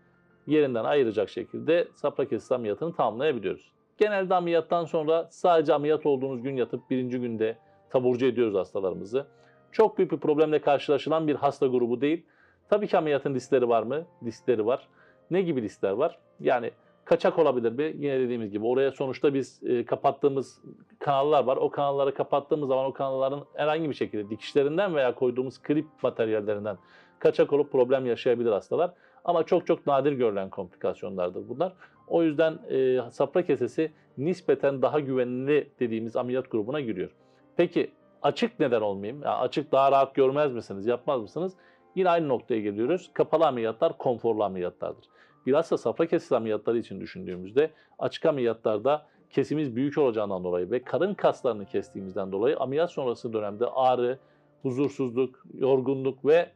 yerinden 0.48 0.84
ayıracak 0.84 1.30
şekilde 1.30 1.88
safra 1.96 2.26
kesesi 2.26 2.56
ameliyatını 2.56 2.96
tamamlayabiliyoruz. 2.96 3.72
Genelde 3.98 4.36
ameliyattan 4.36 4.86
sonra 4.86 5.28
sadece 5.32 5.74
ameliyat 5.74 6.06
olduğunuz 6.06 6.44
gün 6.44 6.56
yatıp 6.56 6.90
birinci 6.90 7.20
günde 7.20 7.58
taburcu 7.90 8.26
ediyoruz 8.26 8.56
hastalarımızı. 8.56 9.26
Çok 9.72 9.98
büyük 9.98 10.12
bir 10.12 10.18
problemle 10.18 10.62
karşılaşılan 10.62 11.28
bir 11.28 11.36
hasta 11.36 11.68
grubu 11.68 12.02
değil. 12.02 12.26
Tabii 12.70 12.88
ki 12.88 12.98
ameliyatın 12.98 13.36
riskleri 13.36 13.70
var 13.70 13.84
mı? 13.84 14.06
Riskleri 14.24 14.66
var. 14.66 14.88
Ne 15.32 15.42
gibi 15.42 15.62
riskler 15.62 15.92
var? 15.92 16.20
Yani 16.40 16.72
kaçak 17.06 17.40
olabilir 17.40 17.72
mi? 17.72 17.94
Yine 17.98 18.20
dediğimiz 18.20 18.52
gibi 18.52 18.66
oraya 18.66 18.92
sonuçta 18.92 19.34
biz 19.34 19.62
e, 19.64 19.86
kapattığımız 19.86 20.62
kanallar 21.00 21.44
var. 21.44 21.58
O 21.58 21.70
kanalları 21.70 22.14
kapattığımız 22.14 22.68
zaman 22.68 22.86
o 22.86 22.94
kanalların 22.94 23.46
herhangi 23.54 23.90
bir 23.90 23.96
şekilde 23.96 24.30
dikişlerinden 24.30 24.96
veya 24.96 25.16
koyduğumuz 25.16 25.62
klip 25.62 25.86
materyallerinden 26.04 26.78
kaçak 27.20 27.54
olup 27.54 27.72
problem 27.72 28.06
yaşayabilir 28.06 28.52
hastalar. 28.52 28.94
Ama 29.26 29.44
çok 29.44 29.68
çok 29.68 29.88
nadir 29.88 30.12
görülen 30.12 30.50
komplikasyonlardır 30.50 31.50
bunlar. 31.50 31.74
O 32.08 32.24
yüzden 32.24 32.60
e, 32.70 33.00
safra 33.12 33.46
kesesi 33.46 33.92
nispeten 34.18 34.82
daha 34.82 35.00
güvenli 35.00 35.70
dediğimiz 35.80 36.16
ameliyat 36.16 36.52
grubuna 36.52 36.82
giriyor. 36.82 37.12
Peki 37.58 37.92
açık 38.22 38.60
neden 38.60 38.82
olmayayım? 38.82 39.22
Yani 39.24 39.36
açık 39.36 39.72
daha 39.72 39.92
rahat 39.92 40.16
görmez 40.16 40.54
misiniz, 40.54 40.86
yapmaz 40.86 41.22
mısınız? 41.22 41.54
Yine 41.98 42.10
aynı 42.10 42.28
noktaya 42.28 42.62
geliyoruz. 42.62 43.10
Kapalı 43.14 43.48
ameliyatlar 43.48 43.98
konforlu 43.98 44.44
ameliyatlardır. 44.44 45.06
Bilhassa 45.46 45.78
safra 45.78 46.06
kesesi 46.06 46.36
ameliyatları 46.36 46.78
için 46.78 47.02
düşündüğümüzde 47.02 47.72
açık 48.00 48.26
ameliyatlarda 48.26 49.06
kesimiz 49.30 49.76
büyük 49.76 49.98
olacağından 49.98 50.44
dolayı 50.44 50.72
ve 50.72 50.84
karın 50.84 51.14
kaslarını 51.14 51.66
kestiğimizden 51.66 52.32
dolayı 52.32 52.58
ameliyat 52.58 52.92
sonrası 52.92 53.34
dönemde 53.34 53.66
ağrı, 53.66 54.20
huzursuzluk, 54.62 55.44
yorgunluk 55.54 56.26
ve 56.26 56.50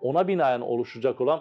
ona 0.00 0.28
binaen 0.28 0.60
oluşacak 0.60 1.20
olan 1.20 1.40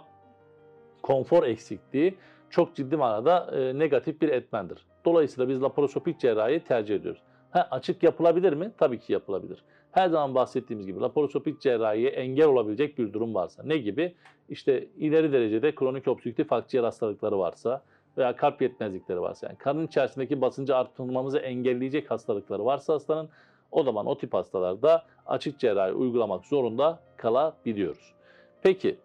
konfor 1.02 1.44
eksikliği 1.44 2.16
çok 2.50 2.76
ciddi 2.76 2.98
manada 2.98 3.52
e, 3.58 3.80
negatif 3.80 4.22
bir 4.22 4.30
etmendir. 4.30 4.86
Dolayısıyla 5.06 5.50
biz 5.50 5.62
laparoskopik 5.62 6.20
cerrahiyi 6.20 6.60
tercih 6.60 6.96
ediyoruz. 6.96 7.22
Ha, 7.52 7.68
açık 7.72 8.04
yapılabilir 8.04 8.54
mi? 8.54 8.72
Tabii 8.78 9.00
ki 9.00 9.14
yapılabilir. 9.14 9.64
Her 9.94 10.10
zaman 10.10 10.36
bahsettiğimiz 10.36 10.86
gibi 10.86 11.00
laparoskopik 11.00 11.62
cerrahiye 11.62 12.10
engel 12.10 12.48
olabilecek 12.48 12.98
bir 12.98 13.14
durum 13.14 13.36
varsa. 13.36 13.64
Ne 13.64 13.78
gibi? 13.78 14.16
İşte 14.50 14.88
ileri 14.98 15.32
derecede 15.32 15.76
kronik 15.76 16.08
obstrüktif 16.08 16.54
akciğer 16.54 16.84
hastalıkları 16.84 17.40
varsa 17.40 17.84
veya 18.18 18.36
kalp 18.36 18.62
yetmezlikleri 18.62 19.22
varsa 19.22 19.48
yani 19.48 19.58
karın 19.58 19.88
içerisindeki 19.88 20.42
basıncı 20.42 20.76
arttırmamızı 20.76 21.38
engelleyecek 21.38 22.12
hastalıkları 22.12 22.66
varsa 22.66 22.94
hastanın 22.94 23.30
o 23.72 23.84
zaman 23.84 24.06
o 24.06 24.18
tip 24.18 24.34
hastalarda 24.34 25.06
açık 25.26 25.60
cerrahi 25.60 25.94
uygulamak 25.94 26.46
zorunda 26.46 27.00
kalabiliyoruz. 27.18 28.14
Peki 28.62 28.98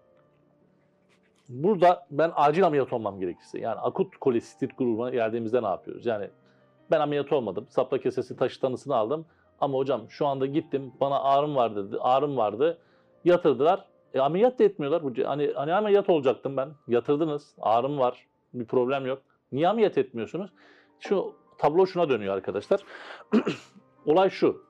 burada 1.49 2.07
ben 2.11 2.33
acil 2.35 2.67
ameliyat 2.67 2.93
olmam 2.93 3.21
gerekirse 3.21 3.61
yani 3.61 3.81
akut 3.81 4.17
kolesistit 4.17 4.79
grubuna 4.79 5.11
geldiğimizde 5.11 5.63
ne 5.63 5.67
yapıyoruz? 5.67 6.07
Yani 6.07 6.29
ben 6.91 7.01
ameliyat 7.01 7.33
olmadım. 7.33 7.67
Sapla 7.69 7.99
kesesi 7.99 8.37
taşı 8.37 8.61
tanısını 8.61 8.97
aldım. 8.97 9.27
Ama 9.61 9.79
hocam 9.79 10.03
şu 10.09 10.27
anda 10.27 10.47
gittim 10.47 10.93
bana 11.01 11.21
ağrım 11.21 11.57
vardı, 11.57 11.89
dedi, 11.89 12.01
ağrım 12.01 12.37
vardı. 12.37 12.79
Yatırdılar. 13.25 13.85
E, 14.15 14.21
ameliyat 14.21 14.59
da 14.59 14.65
etmiyorlar. 14.65 15.27
Hani, 15.27 15.53
hani 15.55 15.75
ameliyat 15.75 16.11
olacaktım 16.11 16.57
ben. 16.57 16.69
Yatırdınız. 16.89 17.55
Ağrım 17.61 17.99
var. 17.99 18.27
Bir 18.55 18.65
problem 18.65 19.07
yok. 19.07 19.23
Niye 19.53 19.69
ameliyat 19.69 19.99
etmiyorsunuz? 19.99 20.51
Şu 21.01 21.35
tablo 21.59 21.87
şuna 21.87 22.09
dönüyor 22.09 22.35
arkadaşlar. 22.35 22.81
Olay 24.07 24.31
şu. 24.31 24.69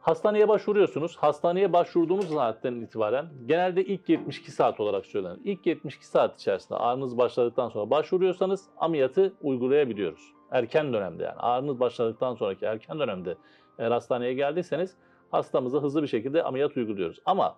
Hastaneye 0.00 0.48
başvuruyorsunuz. 0.48 1.16
Hastaneye 1.16 1.72
başvurduğunuz 1.72 2.28
saatten 2.28 2.74
itibaren 2.74 3.26
genelde 3.46 3.84
ilk 3.84 4.08
72 4.08 4.50
saat 4.50 4.80
olarak 4.80 5.06
söylenir. 5.06 5.38
İlk 5.44 5.66
72 5.66 6.06
saat 6.06 6.40
içerisinde 6.40 6.78
ağrınız 6.78 7.18
başladıktan 7.18 7.68
sonra 7.68 7.90
başvuruyorsanız 7.90 8.64
ameliyatı 8.76 9.32
uygulayabiliyoruz. 9.42 10.32
Erken 10.50 10.92
dönemde 10.92 11.22
yani 11.22 11.38
ağrınız 11.38 11.80
başladıktan 11.80 12.34
sonraki 12.34 12.64
erken 12.64 12.98
dönemde 12.98 13.36
eğer 13.82 13.90
hastaneye 13.90 14.34
geldiyseniz 14.34 14.94
hastamıza 15.30 15.82
hızlı 15.82 16.02
bir 16.02 16.08
şekilde 16.08 16.42
ameliyat 16.42 16.76
uyguluyoruz. 16.76 17.20
Ama 17.26 17.56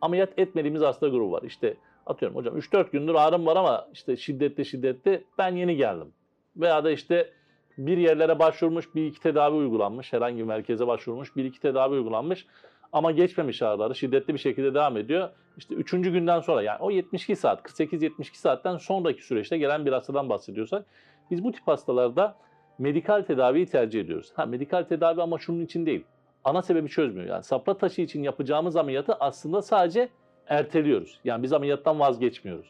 ameliyat 0.00 0.38
etmediğimiz 0.38 0.82
hasta 0.82 1.08
grubu 1.08 1.32
var. 1.32 1.42
İşte 1.42 1.76
atıyorum 2.06 2.36
hocam 2.36 2.58
3-4 2.58 2.90
gündür 2.90 3.14
ağrım 3.14 3.46
var 3.46 3.56
ama 3.56 3.88
işte 3.92 4.16
şiddetli 4.16 4.64
şiddetli 4.64 5.24
ben 5.38 5.56
yeni 5.56 5.76
geldim. 5.76 6.12
Veya 6.56 6.84
da 6.84 6.90
işte 6.90 7.30
bir 7.78 7.98
yerlere 7.98 8.38
başvurmuş, 8.38 8.94
bir 8.94 9.06
iki 9.06 9.20
tedavi 9.20 9.56
uygulanmış, 9.56 10.12
herhangi 10.12 10.38
bir 10.38 10.44
merkeze 10.44 10.86
başvurmuş, 10.86 11.36
bir 11.36 11.44
iki 11.44 11.60
tedavi 11.60 11.94
uygulanmış 11.94 12.46
ama 12.92 13.12
geçmemiş 13.12 13.62
ağrıları 13.62 13.94
şiddetli 13.94 14.34
bir 14.34 14.38
şekilde 14.38 14.74
devam 14.74 14.96
ediyor. 14.96 15.28
İşte 15.58 15.74
üçüncü 15.74 16.12
günden 16.12 16.40
sonra 16.40 16.62
yani 16.62 16.78
o 16.80 16.90
72 16.90 17.36
saat, 17.36 17.60
48-72 17.60 18.36
saatten 18.36 18.76
sonraki 18.76 19.22
süreçte 19.22 19.58
gelen 19.58 19.86
bir 19.86 19.92
hastadan 19.92 20.28
bahsediyorsak 20.28 20.86
biz 21.30 21.44
bu 21.44 21.52
tip 21.52 21.68
hastalarda 21.68 22.36
medikal 22.78 23.22
tedaviyi 23.22 23.66
tercih 23.66 24.00
ediyoruz. 24.00 24.32
Ha 24.34 24.46
medikal 24.46 24.82
tedavi 24.82 25.22
ama 25.22 25.38
şunun 25.38 25.64
için 25.64 25.86
değil. 25.86 26.04
Ana 26.44 26.62
sebebi 26.62 26.88
çözmüyor. 26.88 27.28
Yani 27.28 27.42
sapra 27.42 27.78
taşı 27.78 28.02
için 28.02 28.22
yapacağımız 28.22 28.76
ameliyatı 28.76 29.14
aslında 29.14 29.62
sadece 29.62 30.08
erteliyoruz. 30.46 31.20
Yani 31.24 31.42
biz 31.42 31.52
ameliyattan 31.52 32.00
vazgeçmiyoruz. 32.00 32.66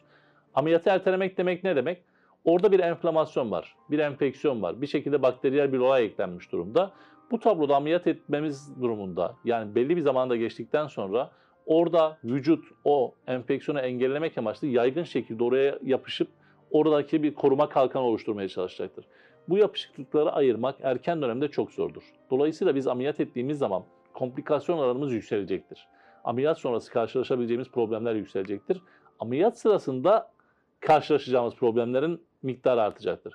Ameliyatı 0.53 0.89
ertelemek 0.89 1.37
demek 1.37 1.63
ne 1.63 1.75
demek? 1.75 2.01
Orada 2.45 2.71
bir 2.71 2.79
enflamasyon 2.79 3.51
var, 3.51 3.75
bir 3.91 3.99
enfeksiyon 3.99 4.61
var, 4.61 4.81
bir 4.81 4.87
şekilde 4.87 5.21
bakteriyel 5.21 5.73
bir 5.73 5.79
olay 5.79 6.05
eklenmiş 6.05 6.51
durumda. 6.51 6.91
Bu 7.31 7.39
tabloda 7.39 7.75
ameliyat 7.75 8.07
etmemiz 8.07 8.81
durumunda 8.81 9.35
yani 9.45 9.75
belli 9.75 9.97
bir 9.97 10.01
zamanda 10.01 10.35
geçtikten 10.35 10.87
sonra 10.87 11.31
orada 11.65 12.17
vücut 12.23 12.65
o 12.83 13.13
enfeksiyonu 13.27 13.79
engellemek 13.79 14.37
amaçlı 14.37 14.67
yaygın 14.67 15.03
şekilde 15.03 15.43
oraya 15.43 15.79
yapışıp 15.83 16.27
oradaki 16.71 17.23
bir 17.23 17.33
koruma 17.33 17.69
kalkanı 17.69 18.03
oluşturmaya 18.03 18.47
çalışacaktır. 18.47 19.05
Bu 19.49 19.57
yapışıklıkları 19.57 20.31
ayırmak 20.31 20.75
erken 20.81 21.21
dönemde 21.21 21.47
çok 21.47 21.71
zordur. 21.71 22.03
Dolayısıyla 22.31 22.75
biz 22.75 22.87
ameliyat 22.87 23.19
ettiğimiz 23.19 23.57
zaman 23.57 23.83
komplikasyon 24.13 24.77
oranımız 24.77 25.13
yükselecektir. 25.13 25.87
Ameliyat 26.23 26.59
sonrası 26.59 26.91
karşılaşabileceğimiz 26.91 27.69
problemler 27.69 28.15
yükselecektir. 28.15 28.81
Ameliyat 29.19 29.59
sırasında 29.59 30.31
karşılaşacağımız 30.79 31.55
problemlerin 31.55 32.21
miktarı 32.43 32.81
artacaktır. 32.81 33.33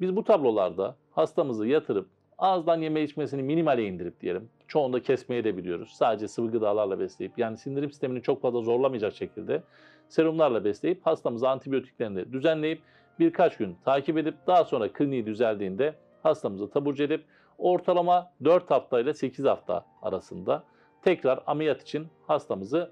Biz 0.00 0.16
bu 0.16 0.24
tablolarda 0.24 0.96
hastamızı 1.12 1.66
yatırıp 1.66 2.08
ağızdan 2.38 2.80
yeme 2.80 3.02
içmesini 3.02 3.42
minimale 3.42 3.84
indirip 3.84 4.20
diyelim. 4.20 4.48
Çoğunda 4.68 5.02
kesmeye 5.02 5.44
de 5.44 5.56
biliyoruz. 5.56 5.94
Sadece 5.98 6.28
sıvı 6.28 6.50
gıdalarla 6.50 7.00
besleyip 7.00 7.38
yani 7.38 7.56
sindirim 7.56 7.90
sistemini 7.90 8.22
çok 8.22 8.42
fazla 8.42 8.60
zorlamayacak 8.60 9.14
şekilde 9.14 9.62
serumlarla 10.08 10.64
besleyip 10.64 11.06
hastamıza 11.06 11.50
antibiyotiklerini 11.50 12.32
düzenleyip 12.32 12.82
birkaç 13.18 13.56
gün 13.56 13.76
takip 13.84 14.18
edip 14.18 14.34
daha 14.46 14.64
sonra 14.64 14.92
kliniği 14.92 15.26
düzeldiğinde 15.26 15.94
hastamızı 16.22 16.70
taburcu 16.70 17.02
edip 17.02 17.24
ortalama 17.58 18.32
4 18.44 18.70
hafta 18.70 19.00
ile 19.00 19.14
8 19.14 19.44
hafta 19.44 19.84
arasında 20.02 20.64
tekrar 21.02 21.40
ameliyat 21.46 21.82
için 21.82 22.06
hastamızı 22.26 22.90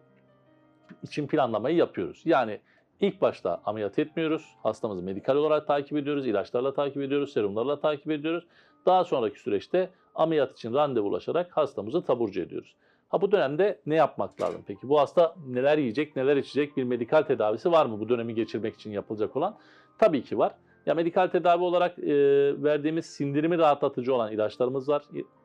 için 1.03 1.27
planlamayı 1.27 1.77
yapıyoruz. 1.77 2.23
Yani 2.25 2.61
ilk 3.01 3.21
başta 3.21 3.61
ameliyat 3.65 3.99
etmiyoruz. 3.99 4.57
Hastamızı 4.63 5.03
medikal 5.03 5.37
olarak 5.37 5.67
takip 5.67 5.99
ediyoruz, 5.99 6.27
ilaçlarla 6.27 6.75
takip 6.75 7.03
ediyoruz, 7.03 7.33
serumlarla 7.33 7.81
takip 7.81 8.11
ediyoruz. 8.11 8.45
Daha 8.87 9.05
sonraki 9.05 9.41
süreçte 9.41 9.91
ameliyat 10.15 10.53
için 10.53 10.75
randevulaşarak 10.75 11.57
hastamızı 11.57 12.03
taburcu 12.03 12.41
ediyoruz. 12.41 12.75
Ha 13.09 13.21
bu 13.21 13.33
dönemde 13.33 13.81
ne 13.87 13.95
yapmak 13.95 14.41
lazım 14.43 14.63
peki? 14.67 14.89
Bu 14.89 15.01
hasta 15.01 15.35
neler 15.47 15.79
yiyecek, 15.79 16.17
neler 16.17 16.37
içecek 16.37 16.77
bir 16.77 16.85
medikal 16.85 17.23
tedavisi 17.23 17.73
var 17.73 17.87
mı 17.87 18.01
bu 18.01 18.09
dönemi 18.09 18.35
geçirmek 18.35 18.75
için 18.75 18.91
yapılacak 18.91 19.37
olan? 19.37 19.57
Tabii 19.99 20.23
ki 20.23 20.39
var. 20.39 20.55
Ya 20.87 20.95
medikal 20.95 21.27
tedavi 21.27 21.63
olarak 21.63 21.99
e, 21.99 22.15
verdiğimiz 22.63 23.07
sindirimi 23.07 23.59
rahatlatıcı 23.59 24.15
olan 24.15 24.33
ilaçlarımız 24.33 24.89
var. 24.89 25.03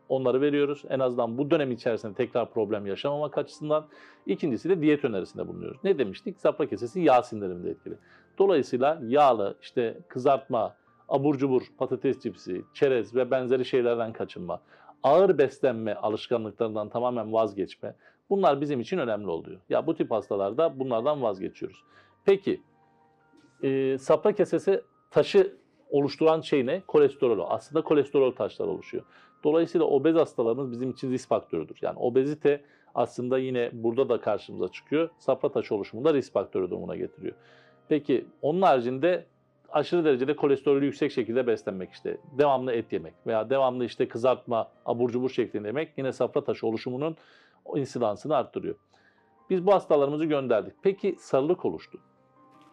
Onları 0.09 0.41
veriyoruz. 0.41 0.83
En 0.89 0.99
azından 0.99 1.37
bu 1.37 1.51
dönem 1.51 1.71
içerisinde 1.71 2.13
tekrar 2.13 2.53
problem 2.53 2.85
yaşamamak 2.85 3.37
açısından. 3.37 3.85
İkincisi 4.25 4.69
de 4.69 4.81
diyet 4.81 5.05
önerisinde 5.05 5.47
bulunuyoruz. 5.47 5.77
Ne 5.83 5.99
demiştik? 5.99 6.39
Safra 6.39 6.65
kesesi 6.65 7.01
yağ 7.01 7.23
sindiriminde 7.23 7.69
etkili. 7.69 7.95
Dolayısıyla 8.37 8.99
yağlı, 9.03 9.55
işte 9.61 9.97
kızartma, 10.07 10.75
abur 11.09 11.37
cubur, 11.37 11.61
patates 11.77 12.19
cipsi, 12.19 12.61
çerez 12.73 13.15
ve 13.15 13.31
benzeri 13.31 13.65
şeylerden 13.65 14.13
kaçınma, 14.13 14.61
ağır 15.03 15.37
beslenme 15.37 15.93
alışkanlıklarından 15.93 16.89
tamamen 16.89 17.33
vazgeçme. 17.33 17.95
Bunlar 18.29 18.61
bizim 18.61 18.79
için 18.79 18.97
önemli 18.97 19.27
oluyor. 19.27 19.59
Ya 19.69 19.87
bu 19.87 19.95
tip 19.95 20.11
hastalarda 20.11 20.79
bunlardan 20.79 21.21
vazgeçiyoruz. 21.21 21.83
Peki 22.25 22.61
e, 23.63 23.97
safra 23.97 24.31
kesesi 24.31 24.81
taşı 25.11 25.57
oluşturan 25.89 26.41
şey 26.41 26.65
ne? 26.65 26.81
Kolesterol. 26.87 27.45
Aslında 27.49 27.81
kolesterol 27.81 28.31
taşları 28.31 28.69
oluşuyor. 28.69 29.03
Dolayısıyla 29.43 29.87
obez 29.87 30.15
hastalarımız 30.15 30.71
bizim 30.71 30.91
için 30.91 31.11
risk 31.11 31.29
faktörüdür. 31.29 31.77
Yani 31.81 31.99
obezite 31.99 32.61
aslında 32.95 33.37
yine 33.37 33.69
burada 33.73 34.09
da 34.09 34.21
karşımıza 34.21 34.67
çıkıyor. 34.67 35.09
Safra 35.19 35.51
taşı 35.51 35.75
oluşumunda 35.75 36.13
risk 36.13 36.33
faktörü 36.33 36.69
durumuna 36.69 36.95
getiriyor. 36.95 37.33
Peki 37.89 38.25
onun 38.41 38.61
haricinde 38.61 39.25
aşırı 39.69 40.05
derecede 40.05 40.35
kolesterolü 40.35 40.85
yüksek 40.85 41.11
şekilde 41.11 41.47
beslenmek 41.47 41.91
işte. 41.91 42.17
Devamlı 42.37 42.73
et 42.73 42.93
yemek 42.93 43.13
veya 43.27 43.49
devamlı 43.49 43.85
işte 43.85 44.07
kızartma, 44.07 44.71
abur 44.85 45.09
cubur 45.09 45.29
şeklinde 45.29 45.67
yemek 45.67 45.97
yine 45.97 46.13
safra 46.13 46.43
taşı 46.43 46.67
oluşumunun 46.67 47.15
insidansını 47.75 48.35
arttırıyor. 48.35 48.75
Biz 49.49 49.67
bu 49.67 49.73
hastalarımızı 49.73 50.25
gönderdik. 50.25 50.73
Peki 50.81 51.15
sarılık 51.19 51.65
oluştu. 51.65 51.99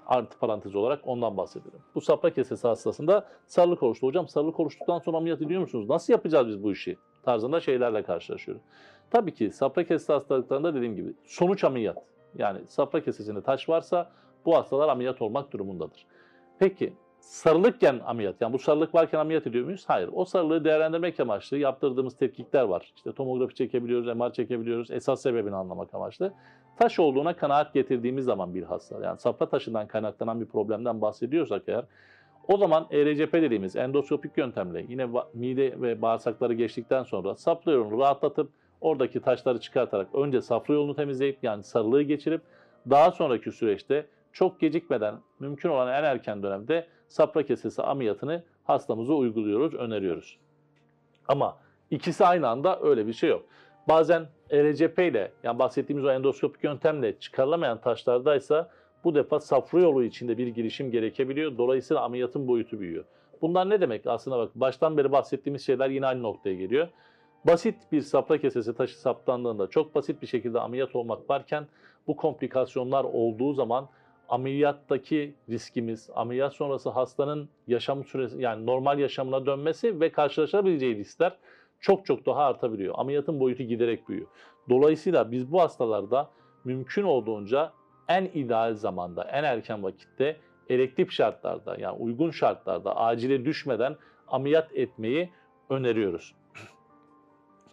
Artı 0.07 0.39
parantez 0.39 0.75
olarak 0.75 1.01
ondan 1.05 1.37
bahsedelim. 1.37 1.81
Bu 1.95 2.01
safra 2.01 2.31
kesesi 2.31 2.69
hastasında 2.69 3.27
sarılık 3.47 3.83
oluştu. 3.83 4.07
Hocam 4.07 4.29
sarılık 4.29 4.61
oluştuktan 4.61 4.99
sonra 4.99 5.17
ameliyat 5.17 5.43
ediyor 5.43 5.61
musunuz? 5.61 5.89
Nasıl 5.89 6.13
yapacağız 6.13 6.49
biz 6.49 6.63
bu 6.63 6.73
işi? 6.73 6.97
Tarzında 7.23 7.61
şeylerle 7.61 8.03
karşılaşıyoruz. 8.03 8.63
Tabii 9.11 9.35
ki 9.35 9.51
safra 9.51 9.85
kesesi 9.85 10.13
hastalıklarında 10.13 10.75
dediğim 10.75 10.97
gibi 10.97 11.15
sonuç 11.25 11.65
ameliyat. 11.65 11.99
Yani 12.39 12.59
safra 12.69 13.05
kesesinde 13.05 13.43
taş 13.43 13.69
varsa 13.69 14.11
bu 14.47 14.57
hastalar 14.57 14.89
ameliyat 14.89 15.23
olmak 15.23 15.53
durumundadır. 15.53 16.07
Peki 16.59 16.93
sarılıkken 17.25 18.01
ameliyat, 18.07 18.41
yani 18.41 18.53
bu 18.53 18.59
sarılık 18.59 18.95
varken 18.95 19.19
ameliyat 19.19 19.47
ediyor 19.47 19.65
muyuz? 19.65 19.85
Hayır. 19.87 20.11
O 20.13 20.25
sarılığı 20.25 20.65
değerlendirmek 20.65 21.21
amaçlı 21.21 21.59
yaptırdığımız 21.59 22.17
tetkikler 22.17 22.63
var. 22.63 22.93
İşte 22.97 23.13
tomografi 23.13 23.55
çekebiliyoruz, 23.55 24.17
MR 24.17 24.33
çekebiliyoruz. 24.33 24.91
Esas 24.91 25.23
sebebini 25.23 25.57
anlamak 25.57 25.95
amaçlı. 25.95 26.33
Taş 26.79 26.99
olduğuna 26.99 27.37
kanaat 27.37 27.75
getirdiğimiz 27.75 28.25
zaman 28.25 28.55
bir 28.55 28.63
hasta, 28.63 29.05
yani 29.05 29.19
safra 29.19 29.49
taşından 29.49 29.87
kaynaklanan 29.87 30.41
bir 30.41 30.47
problemden 30.47 31.01
bahsediyorsak 31.01 31.63
eğer, 31.67 31.85
o 32.49 32.57
zaman 32.57 32.87
ERCP 32.91 33.33
dediğimiz 33.33 33.77
endoskopik 33.77 34.39
yöntemle 34.39 34.87
yine 34.89 35.09
mide 35.35 35.81
ve 35.81 36.03
bağırsakları 36.03 36.55
geçtikten 36.55 37.03
sonra 37.03 37.35
safra 37.35 37.73
yolunu 37.73 37.99
rahatlatıp 37.99 38.51
oradaki 38.81 39.21
taşları 39.21 39.61
çıkartarak 39.61 40.15
önce 40.15 40.41
safra 40.41 40.75
yolunu 40.75 40.97
temizleyip 40.97 41.39
yani 41.43 41.63
sarılığı 41.63 42.03
geçirip 42.03 42.41
daha 42.91 43.11
sonraki 43.11 43.53
süreçte 43.53 44.07
çok 44.33 44.61
gecikmeden 44.61 45.15
mümkün 45.41 45.69
olan 45.69 45.89
en 45.89 46.05
erken 46.05 46.43
dönemde 46.43 46.87
safra 47.15 47.43
kesesi 47.43 47.83
ameliyatını 47.83 48.43
hastamıza 48.65 49.13
uyguluyoruz, 49.13 49.75
öneriyoruz. 49.75 50.39
Ama 51.29 51.57
ikisi 51.91 52.25
aynı 52.25 52.49
anda 52.49 52.81
öyle 52.81 53.07
bir 53.07 53.13
şey 53.13 53.31
yok. 53.31 53.45
Bazen 53.89 54.27
ERCP 54.51 54.99
ile 54.99 55.33
yani 55.43 55.59
bahsettiğimiz 55.59 56.05
o 56.05 56.11
endoskopik 56.11 56.65
yöntemle 56.65 57.19
çıkarılamayan 57.19 57.81
taşlardaysa 57.81 58.71
bu 59.05 59.15
defa 59.15 59.41
safra 59.41 59.81
yolu 59.81 60.05
içinde 60.05 60.39
bir 60.39 60.47
girişim 60.47 60.91
gerekebiliyor. 60.91 61.59
Dolayısıyla 61.59 62.03
ameliyatın 62.03 62.49
boyutu 62.49 62.81
büyüyor. 62.81 63.05
Bunlar 63.43 63.71
ne 63.71 63.81
demek? 63.81 64.07
Aslında 64.07 64.39
bak 64.39 64.51
baştan 64.55 64.97
beri 64.97 65.13
bahsettiğimiz 65.13 65.67
şeyler 65.67 65.91
yine 65.91 66.07
aynı 66.07 66.23
noktaya 66.23 66.55
geliyor. 66.55 66.89
Basit 67.47 67.75
bir 67.93 68.01
safra 68.01 68.39
kesesi 68.39 68.75
taşı 68.75 69.01
saptandığında 69.01 69.67
çok 69.67 69.95
basit 69.95 70.23
bir 70.23 70.27
şekilde 70.27 70.61
ameliyat 70.61 70.97
olmak 70.97 71.31
varken 71.31 71.67
bu 72.07 72.17
komplikasyonlar 72.17 73.05
olduğu 73.05 73.53
zaman 73.53 73.89
ameliyattaki 74.29 75.35
riskimiz, 75.51 76.11
ameliyat 76.15 76.55
sonrası 76.55 76.91
hastanın 76.91 77.49
yaşam 77.67 78.05
süresi 78.05 78.43
yani 78.43 78.67
normal 78.67 78.99
yaşamına 78.99 79.47
dönmesi 79.47 80.01
ve 80.01 80.13
karşılaşabileceği 80.13 80.97
riskler 80.97 81.37
çok 81.81 82.07
çok 82.07 82.27
daha 82.27 82.45
artabiliyor. 82.45 82.95
Ameliyatın 82.99 83.41
boyutu 83.41 83.63
giderek 83.63 84.09
büyüyor. 84.09 84.27
Dolayısıyla 84.71 85.33
biz 85.33 85.53
bu 85.53 85.61
hastalarda 85.61 86.31
mümkün 86.65 87.03
olduğunca 87.03 87.73
en 88.09 88.25
ideal 88.25 88.75
zamanda, 88.75 89.25
en 89.25 89.45
erken 89.45 89.83
vakitte 89.83 90.37
elektif 90.69 91.13
şartlarda 91.13 91.77
yani 91.79 91.99
uygun 91.99 92.31
şartlarda 92.31 92.97
acile 92.97 93.45
düşmeden 93.45 93.97
ameliyat 94.29 94.75
etmeyi 94.75 95.31
öneriyoruz. 95.71 96.35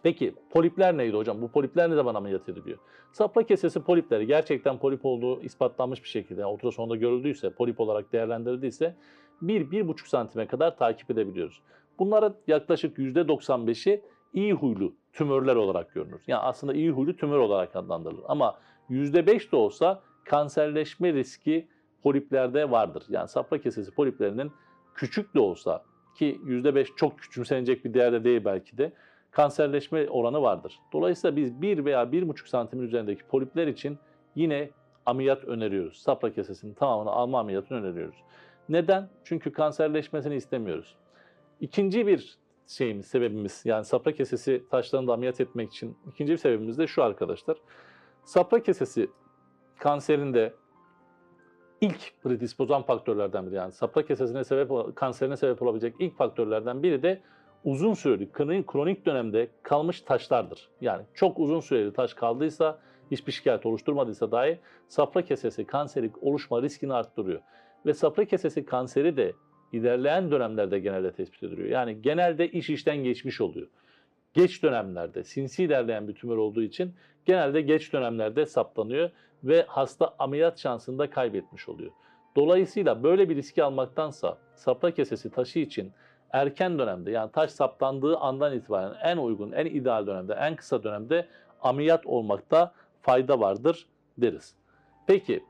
Peki 0.02 0.34
polipler 0.50 0.96
neydi 0.96 1.16
hocam? 1.16 1.42
Bu 1.42 1.48
polipler 1.48 1.90
ne 1.90 1.94
zaman 1.94 2.14
ameliyat 2.14 2.48
ediliyor? 2.48 2.78
Safra 3.12 3.42
kesesi 3.42 3.80
polipleri 3.80 4.26
gerçekten 4.26 4.78
polip 4.78 5.06
olduğu 5.06 5.40
ispatlanmış 5.42 6.02
bir 6.02 6.08
şekilde 6.08 6.40
yani 6.40 6.52
ultrasonda 6.52 6.96
görüldüyse, 6.96 7.50
polip 7.50 7.80
olarak 7.80 8.12
değerlendirildiyse 8.12 8.96
1-1,5 9.42 10.08
santime 10.08 10.46
kadar 10.46 10.76
takip 10.76 11.10
edebiliyoruz. 11.10 11.62
Bunlara 11.98 12.34
yaklaşık 12.46 12.98
%95'i 12.98 14.02
iyi 14.32 14.52
huylu 14.52 14.94
tümörler 15.12 15.56
olarak 15.56 15.94
görünür. 15.94 16.20
Yani 16.26 16.40
aslında 16.40 16.74
iyi 16.74 16.90
huylu 16.90 17.16
tümör 17.16 17.38
olarak 17.38 17.76
adlandırılır. 17.76 18.24
Ama 18.28 18.58
%5 18.90 19.52
de 19.52 19.56
olsa 19.56 20.02
kanserleşme 20.24 21.12
riski 21.12 21.68
poliplerde 22.02 22.70
vardır. 22.70 23.04
Yani 23.08 23.28
safra 23.28 23.60
kesesi 23.60 23.90
poliplerinin 23.94 24.52
küçük 24.94 25.34
de 25.34 25.40
olsa 25.40 25.84
ki 26.14 26.40
%5 26.44 26.88
çok 26.96 27.18
küçümsenecek 27.18 27.84
bir 27.84 27.94
değerde 27.94 28.24
değil 28.24 28.44
belki 28.44 28.78
de 28.78 28.92
kanserleşme 29.32 30.10
oranı 30.10 30.42
vardır. 30.42 30.80
Dolayısıyla 30.92 31.36
biz 31.36 31.62
1 31.62 31.84
veya 31.84 32.02
1,5 32.02 32.48
santimin 32.48 32.84
üzerindeki 32.84 33.22
polipler 33.24 33.66
için 33.66 33.98
yine 34.34 34.70
ameliyat 35.06 35.44
öneriyoruz. 35.44 35.98
Safra 35.98 36.32
kesesinin 36.32 36.74
tamamını 36.74 37.10
alma 37.10 37.40
ameliyatını 37.40 37.78
öneriyoruz. 37.78 38.16
Neden? 38.68 39.08
Çünkü 39.24 39.52
kanserleşmesini 39.52 40.34
istemiyoruz. 40.34 40.96
İkinci 41.60 42.06
bir 42.06 42.38
şeyimiz, 42.66 43.06
sebebimiz 43.06 43.62
yani 43.64 43.84
safra 43.84 44.12
kesesi 44.12 44.64
taşlarını 44.70 45.08
da 45.08 45.12
ameliyat 45.12 45.40
etmek 45.40 45.72
için 45.72 45.98
ikinci 46.12 46.32
bir 46.32 46.38
sebebimiz 46.38 46.78
de 46.78 46.86
şu 46.86 47.02
arkadaşlar. 47.02 47.56
Safra 48.24 48.62
kesesi 48.62 49.10
kanserinde 49.78 50.54
ilk 51.80 52.22
predispozan 52.22 52.82
faktörlerden 52.82 53.46
biri 53.46 53.54
yani 53.54 53.72
safra 53.72 54.06
kesesine 54.06 54.44
sebep 54.44 54.96
kanserine 54.96 55.36
sebep 55.36 55.62
olabilecek 55.62 55.94
ilk 55.98 56.16
faktörlerden 56.16 56.82
biri 56.82 57.02
de 57.02 57.22
uzun 57.64 57.94
süreli 57.94 58.32
kronik 58.66 59.06
dönemde 59.06 59.48
kalmış 59.62 60.00
taşlardır. 60.00 60.68
Yani 60.80 61.02
çok 61.14 61.38
uzun 61.38 61.60
süreli 61.60 61.92
taş 61.92 62.14
kaldıysa, 62.14 62.78
hiçbir 63.10 63.32
şikayet 63.32 63.66
oluşturmadıysa 63.66 64.30
dahi 64.30 64.58
safra 64.88 65.22
kesesi 65.22 65.66
kanseri 65.66 66.10
oluşma 66.20 66.62
riskini 66.62 66.94
arttırıyor. 66.94 67.40
Ve 67.86 67.94
safra 67.94 68.24
kesesi 68.24 68.64
kanseri 68.64 69.16
de 69.16 69.32
ilerleyen 69.72 70.30
dönemlerde 70.30 70.78
genelde 70.78 71.12
tespit 71.12 71.42
ediliyor. 71.42 71.68
Yani 71.68 72.02
genelde 72.02 72.48
iş 72.48 72.70
işten 72.70 72.96
geçmiş 72.96 73.40
oluyor. 73.40 73.68
Geç 74.34 74.62
dönemlerde, 74.62 75.24
sinsi 75.24 75.64
ilerleyen 75.64 76.08
bir 76.08 76.14
tümör 76.14 76.36
olduğu 76.36 76.62
için 76.62 76.94
genelde 77.24 77.60
geç 77.60 77.92
dönemlerde 77.92 78.46
saptanıyor 78.46 79.10
ve 79.44 79.64
hasta 79.68 80.14
ameliyat 80.18 80.58
şansını 80.58 80.98
da 80.98 81.10
kaybetmiş 81.10 81.68
oluyor. 81.68 81.90
Dolayısıyla 82.36 83.02
böyle 83.02 83.28
bir 83.28 83.36
riski 83.36 83.64
almaktansa 83.64 84.38
safra 84.54 84.90
kesesi 84.90 85.30
taşı 85.30 85.58
için 85.58 85.92
erken 86.32 86.78
dönemde 86.78 87.10
yani 87.10 87.32
taş 87.32 87.50
saptandığı 87.50 88.16
andan 88.16 88.52
itibaren 88.52 88.94
en 89.02 89.16
uygun, 89.16 89.52
en 89.52 89.66
ideal 89.66 90.06
dönemde, 90.06 90.34
en 90.34 90.56
kısa 90.56 90.82
dönemde 90.82 91.26
ameliyat 91.62 92.06
olmakta 92.06 92.72
fayda 93.02 93.40
vardır 93.40 93.86
deriz. 94.18 94.54
Peki 95.06 95.44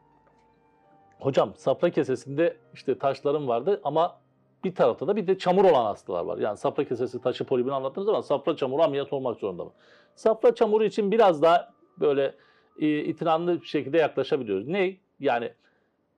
hocam 1.20 1.52
safra 1.56 1.90
kesesinde 1.90 2.56
işte 2.74 2.98
taşlarım 2.98 3.48
vardı 3.48 3.80
ama 3.84 4.22
bir 4.64 4.74
tarafta 4.74 5.08
da 5.08 5.16
bir 5.16 5.26
de 5.26 5.38
çamur 5.38 5.64
olan 5.64 5.84
hastalar 5.84 6.24
var. 6.24 6.38
Yani 6.38 6.56
safra 6.56 6.84
kesesi 6.84 7.20
taşı 7.20 7.44
polibini 7.44 7.74
anlattığınız 7.74 8.06
zaman 8.06 8.20
safra 8.20 8.56
çamuru 8.56 8.82
ameliyat 8.82 9.12
olmak 9.12 9.38
zorunda 9.38 9.64
mı? 9.64 9.72
Safra 10.14 10.54
çamuru 10.54 10.84
için 10.84 11.10
biraz 11.10 11.42
daha 11.42 11.72
böyle 12.00 12.34
e, 12.80 12.98
itinamlı 12.98 13.60
bir 13.60 13.66
şekilde 13.66 13.98
yaklaşabiliyoruz. 13.98 14.68
Ne? 14.68 14.96
Yani 15.20 15.52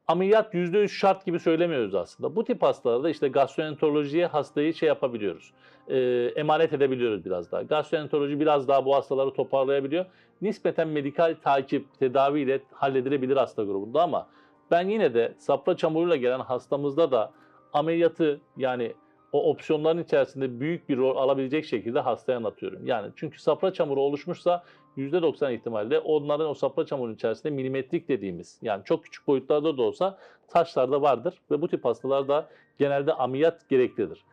ameliyat 0.08 0.54
%100 0.54 0.88
şart 0.88 1.26
gibi 1.26 1.40
söylemiyoruz 1.40 1.94
aslında. 1.94 2.36
Bu 2.36 2.44
tip 2.44 2.62
hastalarda 2.62 3.10
işte 3.10 3.28
gastroenterolojiye 3.28 4.26
hastayı 4.26 4.74
şey 4.74 4.86
yapabiliyoruz. 4.86 5.52
E, 5.88 5.98
emanet 6.36 6.72
edebiliyoruz 6.72 7.24
biraz 7.24 7.52
daha. 7.52 7.62
Gastroenteroloji 7.62 8.40
biraz 8.40 8.68
daha 8.68 8.84
bu 8.84 8.94
hastaları 8.94 9.30
toparlayabiliyor. 9.34 10.04
Nispeten 10.42 10.88
medikal 10.88 11.36
takip, 11.42 11.98
tedaviyle 11.98 12.60
halledilebilir 12.72 13.36
hasta 13.36 13.64
grubunda 13.64 14.02
ama 14.02 14.26
ben 14.70 14.88
yine 14.88 15.14
de 15.14 15.34
safra 15.38 15.76
çamuruyla 15.76 16.16
gelen 16.16 16.40
hastamızda 16.40 17.10
da 17.10 17.32
ameliyatı 17.72 18.40
yani 18.56 18.94
o 19.32 19.50
opsiyonların 19.50 20.02
içerisinde 20.02 20.60
büyük 20.60 20.88
bir 20.88 20.96
rol 20.96 21.16
alabilecek 21.16 21.64
şekilde 21.64 22.00
hastaya 22.00 22.36
anlatıyorum. 22.36 22.86
Yani 22.86 23.12
çünkü 23.16 23.42
safra 23.42 23.72
çamuru 23.72 24.00
oluşmuşsa 24.00 24.64
%90 24.96 25.54
ihtimalle 25.54 25.98
onların 25.98 26.48
o 26.48 26.54
safra 26.54 26.86
çamurun 26.86 27.14
içerisinde 27.14 27.50
milimetrik 27.50 28.08
dediğimiz 28.08 28.58
yani 28.62 28.84
çok 28.84 29.04
küçük 29.04 29.26
boyutlarda 29.26 29.76
da 29.76 29.82
olsa 29.82 30.18
taşlarda 30.48 31.02
vardır 31.02 31.34
ve 31.50 31.62
bu 31.62 31.68
tip 31.68 31.84
hastalarda 31.84 32.48
genelde 32.78 33.12
ameliyat 33.12 33.68
gereklidir. 33.68 34.24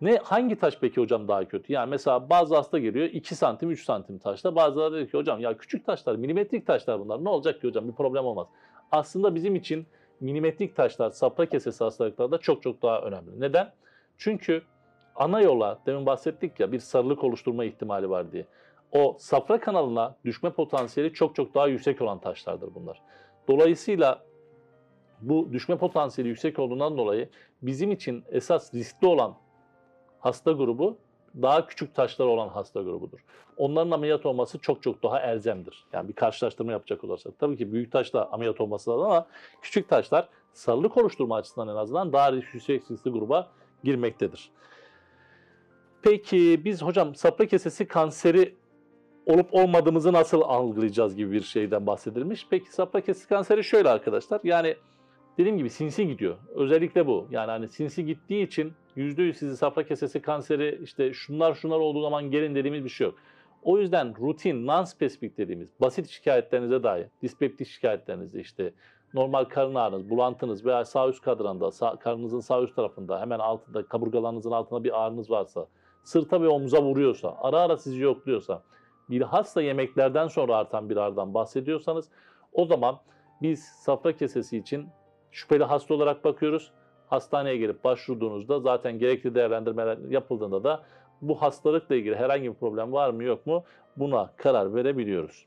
Ne 0.00 0.16
hangi 0.16 0.56
taş 0.56 0.78
peki 0.80 1.00
hocam 1.00 1.28
daha 1.28 1.44
kötü? 1.44 1.72
Yani 1.72 1.90
mesela 1.90 2.30
bazı 2.30 2.56
hasta 2.56 2.78
geliyor 2.78 3.06
2 3.06 3.34
santim 3.34 3.70
3 3.70 3.84
santim 3.84 4.18
taşta. 4.18 4.54
Bazıları 4.54 4.94
diyor 4.94 5.06
ki 5.06 5.18
hocam 5.18 5.40
ya 5.40 5.56
küçük 5.56 5.86
taşlar 5.86 6.16
milimetrik 6.16 6.66
taşlar 6.66 7.00
bunlar 7.00 7.24
ne 7.24 7.28
olacak 7.28 7.60
ki 7.60 7.68
hocam 7.68 7.88
bir 7.88 7.92
problem 7.92 8.24
olmaz. 8.24 8.46
Aslında 8.92 9.34
bizim 9.34 9.54
için 9.54 9.86
milimetrik 10.20 10.76
taşlar 10.76 11.10
safra 11.10 11.46
kesesi 11.46 11.84
hastalıklarda 11.84 12.38
çok 12.38 12.62
çok 12.62 12.82
daha 12.82 13.00
önemli. 13.00 13.40
Neden? 13.40 13.72
Çünkü 14.18 14.62
ana 15.16 15.40
yola 15.40 15.78
demin 15.86 16.06
bahsettik 16.06 16.60
ya 16.60 16.72
bir 16.72 16.78
sarılık 16.78 17.24
oluşturma 17.24 17.64
ihtimali 17.64 18.10
var 18.10 18.32
diye. 18.32 18.46
O 18.92 19.16
safra 19.18 19.60
kanalına 19.60 20.16
düşme 20.24 20.50
potansiyeli 20.50 21.12
çok 21.12 21.34
çok 21.34 21.54
daha 21.54 21.66
yüksek 21.66 22.02
olan 22.02 22.18
taşlardır 22.20 22.74
bunlar. 22.74 23.02
Dolayısıyla 23.48 24.24
bu 25.20 25.52
düşme 25.52 25.78
potansiyeli 25.78 26.28
yüksek 26.28 26.58
olduğundan 26.58 26.98
dolayı 26.98 27.28
bizim 27.62 27.92
için 27.92 28.24
esas 28.28 28.74
riskli 28.74 29.06
olan 29.06 29.34
hasta 30.20 30.52
grubu 30.52 30.98
daha 31.42 31.66
küçük 31.66 31.94
taşlar 31.94 32.26
olan 32.26 32.48
hasta 32.48 32.82
grubudur. 32.82 33.18
Onların 33.56 33.90
ameliyat 33.90 34.26
olması 34.26 34.58
çok 34.58 34.82
çok 34.82 35.02
daha 35.02 35.20
elzemdir. 35.20 35.86
Yani 35.92 36.08
bir 36.08 36.12
karşılaştırma 36.12 36.72
yapacak 36.72 37.04
olursak. 37.04 37.38
Tabii 37.38 37.56
ki 37.56 37.72
büyük 37.72 37.92
taşla 37.92 38.28
ameliyat 38.32 38.60
olması 38.60 38.90
lazım 38.90 39.04
ama 39.04 39.26
küçük 39.62 39.88
taşlar 39.88 40.28
sarılık 40.52 40.96
oluşturma 40.96 41.36
açısından 41.36 41.68
en 41.68 41.76
azından 41.76 42.12
daha 42.12 42.28
risk- 42.28 42.54
yüksek 42.54 42.90
riskli 42.90 43.10
gruba 43.10 43.48
girmektedir. 43.84 44.50
Peki 46.02 46.64
biz 46.64 46.82
hocam 46.82 47.14
safra 47.14 47.46
kesesi 47.46 47.88
kanseri 47.88 48.54
olup 49.28 49.54
olmadığımızı 49.54 50.12
nasıl 50.12 50.40
algılayacağız 50.40 51.16
gibi 51.16 51.32
bir 51.32 51.40
şeyden 51.40 51.86
bahsedilmiş. 51.86 52.46
Peki 52.50 52.72
safra 52.72 53.00
kesesi 53.00 53.28
kanseri 53.28 53.64
şöyle 53.64 53.88
arkadaşlar. 53.88 54.40
Yani 54.44 54.76
dediğim 55.38 55.58
gibi 55.58 55.70
sinsi 55.70 56.08
gidiyor. 56.08 56.36
Özellikle 56.54 57.06
bu. 57.06 57.26
Yani 57.30 57.50
hani 57.50 57.68
sinsi 57.68 58.06
gittiği 58.06 58.46
için 58.46 58.72
%100 58.96 59.34
sizi 59.34 59.56
safra 59.56 59.86
kesesi 59.86 60.22
kanseri 60.22 60.80
işte 60.82 61.12
şunlar 61.12 61.54
şunlar 61.54 61.78
olduğu 61.78 62.02
zaman 62.02 62.30
gelin 62.30 62.54
dediğimiz 62.54 62.84
bir 62.84 62.88
şey 62.88 63.06
yok. 63.06 63.14
O 63.62 63.78
yüzden 63.78 64.14
rutin, 64.20 64.66
non-spesifik 64.66 65.36
dediğimiz 65.38 65.68
basit 65.80 66.08
şikayetlerinize 66.08 66.82
dair, 66.82 67.06
dispeptik 67.22 67.68
şikayetlerinizde 67.68 68.40
işte 68.40 68.72
normal 69.14 69.44
karın 69.44 69.74
ağrınız, 69.74 70.10
bulantınız 70.10 70.66
veya 70.66 70.84
sağ 70.84 71.08
üst 71.08 71.22
kadranda, 71.22 71.70
sağ, 71.70 71.96
karnınızın 71.96 72.40
sağ 72.40 72.62
üst 72.62 72.76
tarafında 72.76 73.20
hemen 73.20 73.38
altında, 73.38 73.82
kaburgalarınızın 73.82 74.50
altında 74.50 74.84
bir 74.84 75.04
ağrınız 75.04 75.30
varsa, 75.30 75.66
sırta 76.04 76.42
ve 76.42 76.48
omuza 76.48 76.82
vuruyorsa, 76.82 77.36
ara 77.40 77.60
ara 77.60 77.76
sizi 77.76 78.02
yokluyorsa, 78.02 78.62
bilhassa 79.10 79.62
yemeklerden 79.62 80.28
sonra 80.28 80.56
artan 80.56 80.90
bir 80.90 80.96
ağrıdan 80.96 81.34
bahsediyorsanız 81.34 82.08
o 82.52 82.64
zaman 82.64 82.98
biz 83.42 83.64
safra 83.64 84.12
kesesi 84.12 84.58
için 84.58 84.88
şüpheli 85.30 85.64
hasta 85.64 85.94
olarak 85.94 86.24
bakıyoruz. 86.24 86.72
Hastaneye 87.06 87.56
gelip 87.56 87.84
başvurduğunuzda 87.84 88.60
zaten 88.60 88.98
gerekli 88.98 89.34
değerlendirmeler 89.34 89.98
yapıldığında 90.10 90.64
da 90.64 90.82
bu 91.22 91.42
hastalıkla 91.42 91.94
ilgili 91.94 92.16
herhangi 92.16 92.48
bir 92.48 92.54
problem 92.54 92.92
var 92.92 93.10
mı 93.10 93.24
yok 93.24 93.46
mu 93.46 93.64
buna 93.96 94.30
karar 94.36 94.74
verebiliyoruz. 94.74 95.46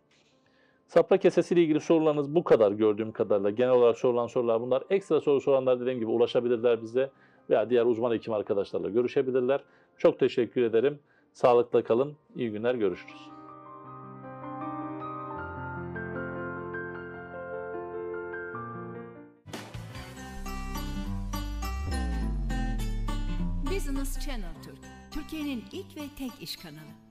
Safra 0.88 1.17
kesesiyle 1.17 1.62
ilgili 1.62 1.80
sorularınız 1.80 2.36
bu 2.36 2.43
kadar 2.43 2.71
gördüğüm 2.71 3.12
kadarıyla. 3.12 3.50
Genel 3.50 3.71
olarak 3.71 3.97
sorulan 3.97 4.28
sorular 4.28 4.62
bunlar. 4.62 4.84
Ekstra 4.89 5.21
soru 5.21 5.41
soranlar 5.41 5.80
dediğim 5.80 6.00
gibi 6.00 6.12
ulaşabilirler 6.12 6.82
bize 6.82 7.10
veya 7.50 7.69
diğer 7.69 7.86
uzman 7.86 8.12
hekim 8.12 8.34
arkadaşlarla 8.34 8.89
görüşebilirler. 8.89 9.63
Çok 9.97 10.19
teşekkür 10.19 10.62
ederim. 10.62 11.00
Sağlıkla 11.34 11.84
kalın. 11.84 12.15
İyi 12.36 12.52
günler. 12.52 12.76
Görüşürüz. 12.76 13.40
Business 24.02 24.26
Channel 24.26 24.54
Türk, 24.64 24.78
Türkiye'nin 25.12 25.64
ilk 25.72 25.98
ve 25.98 26.02
tek 26.18 26.32
iş 26.42 26.56
kanalı. 26.56 27.11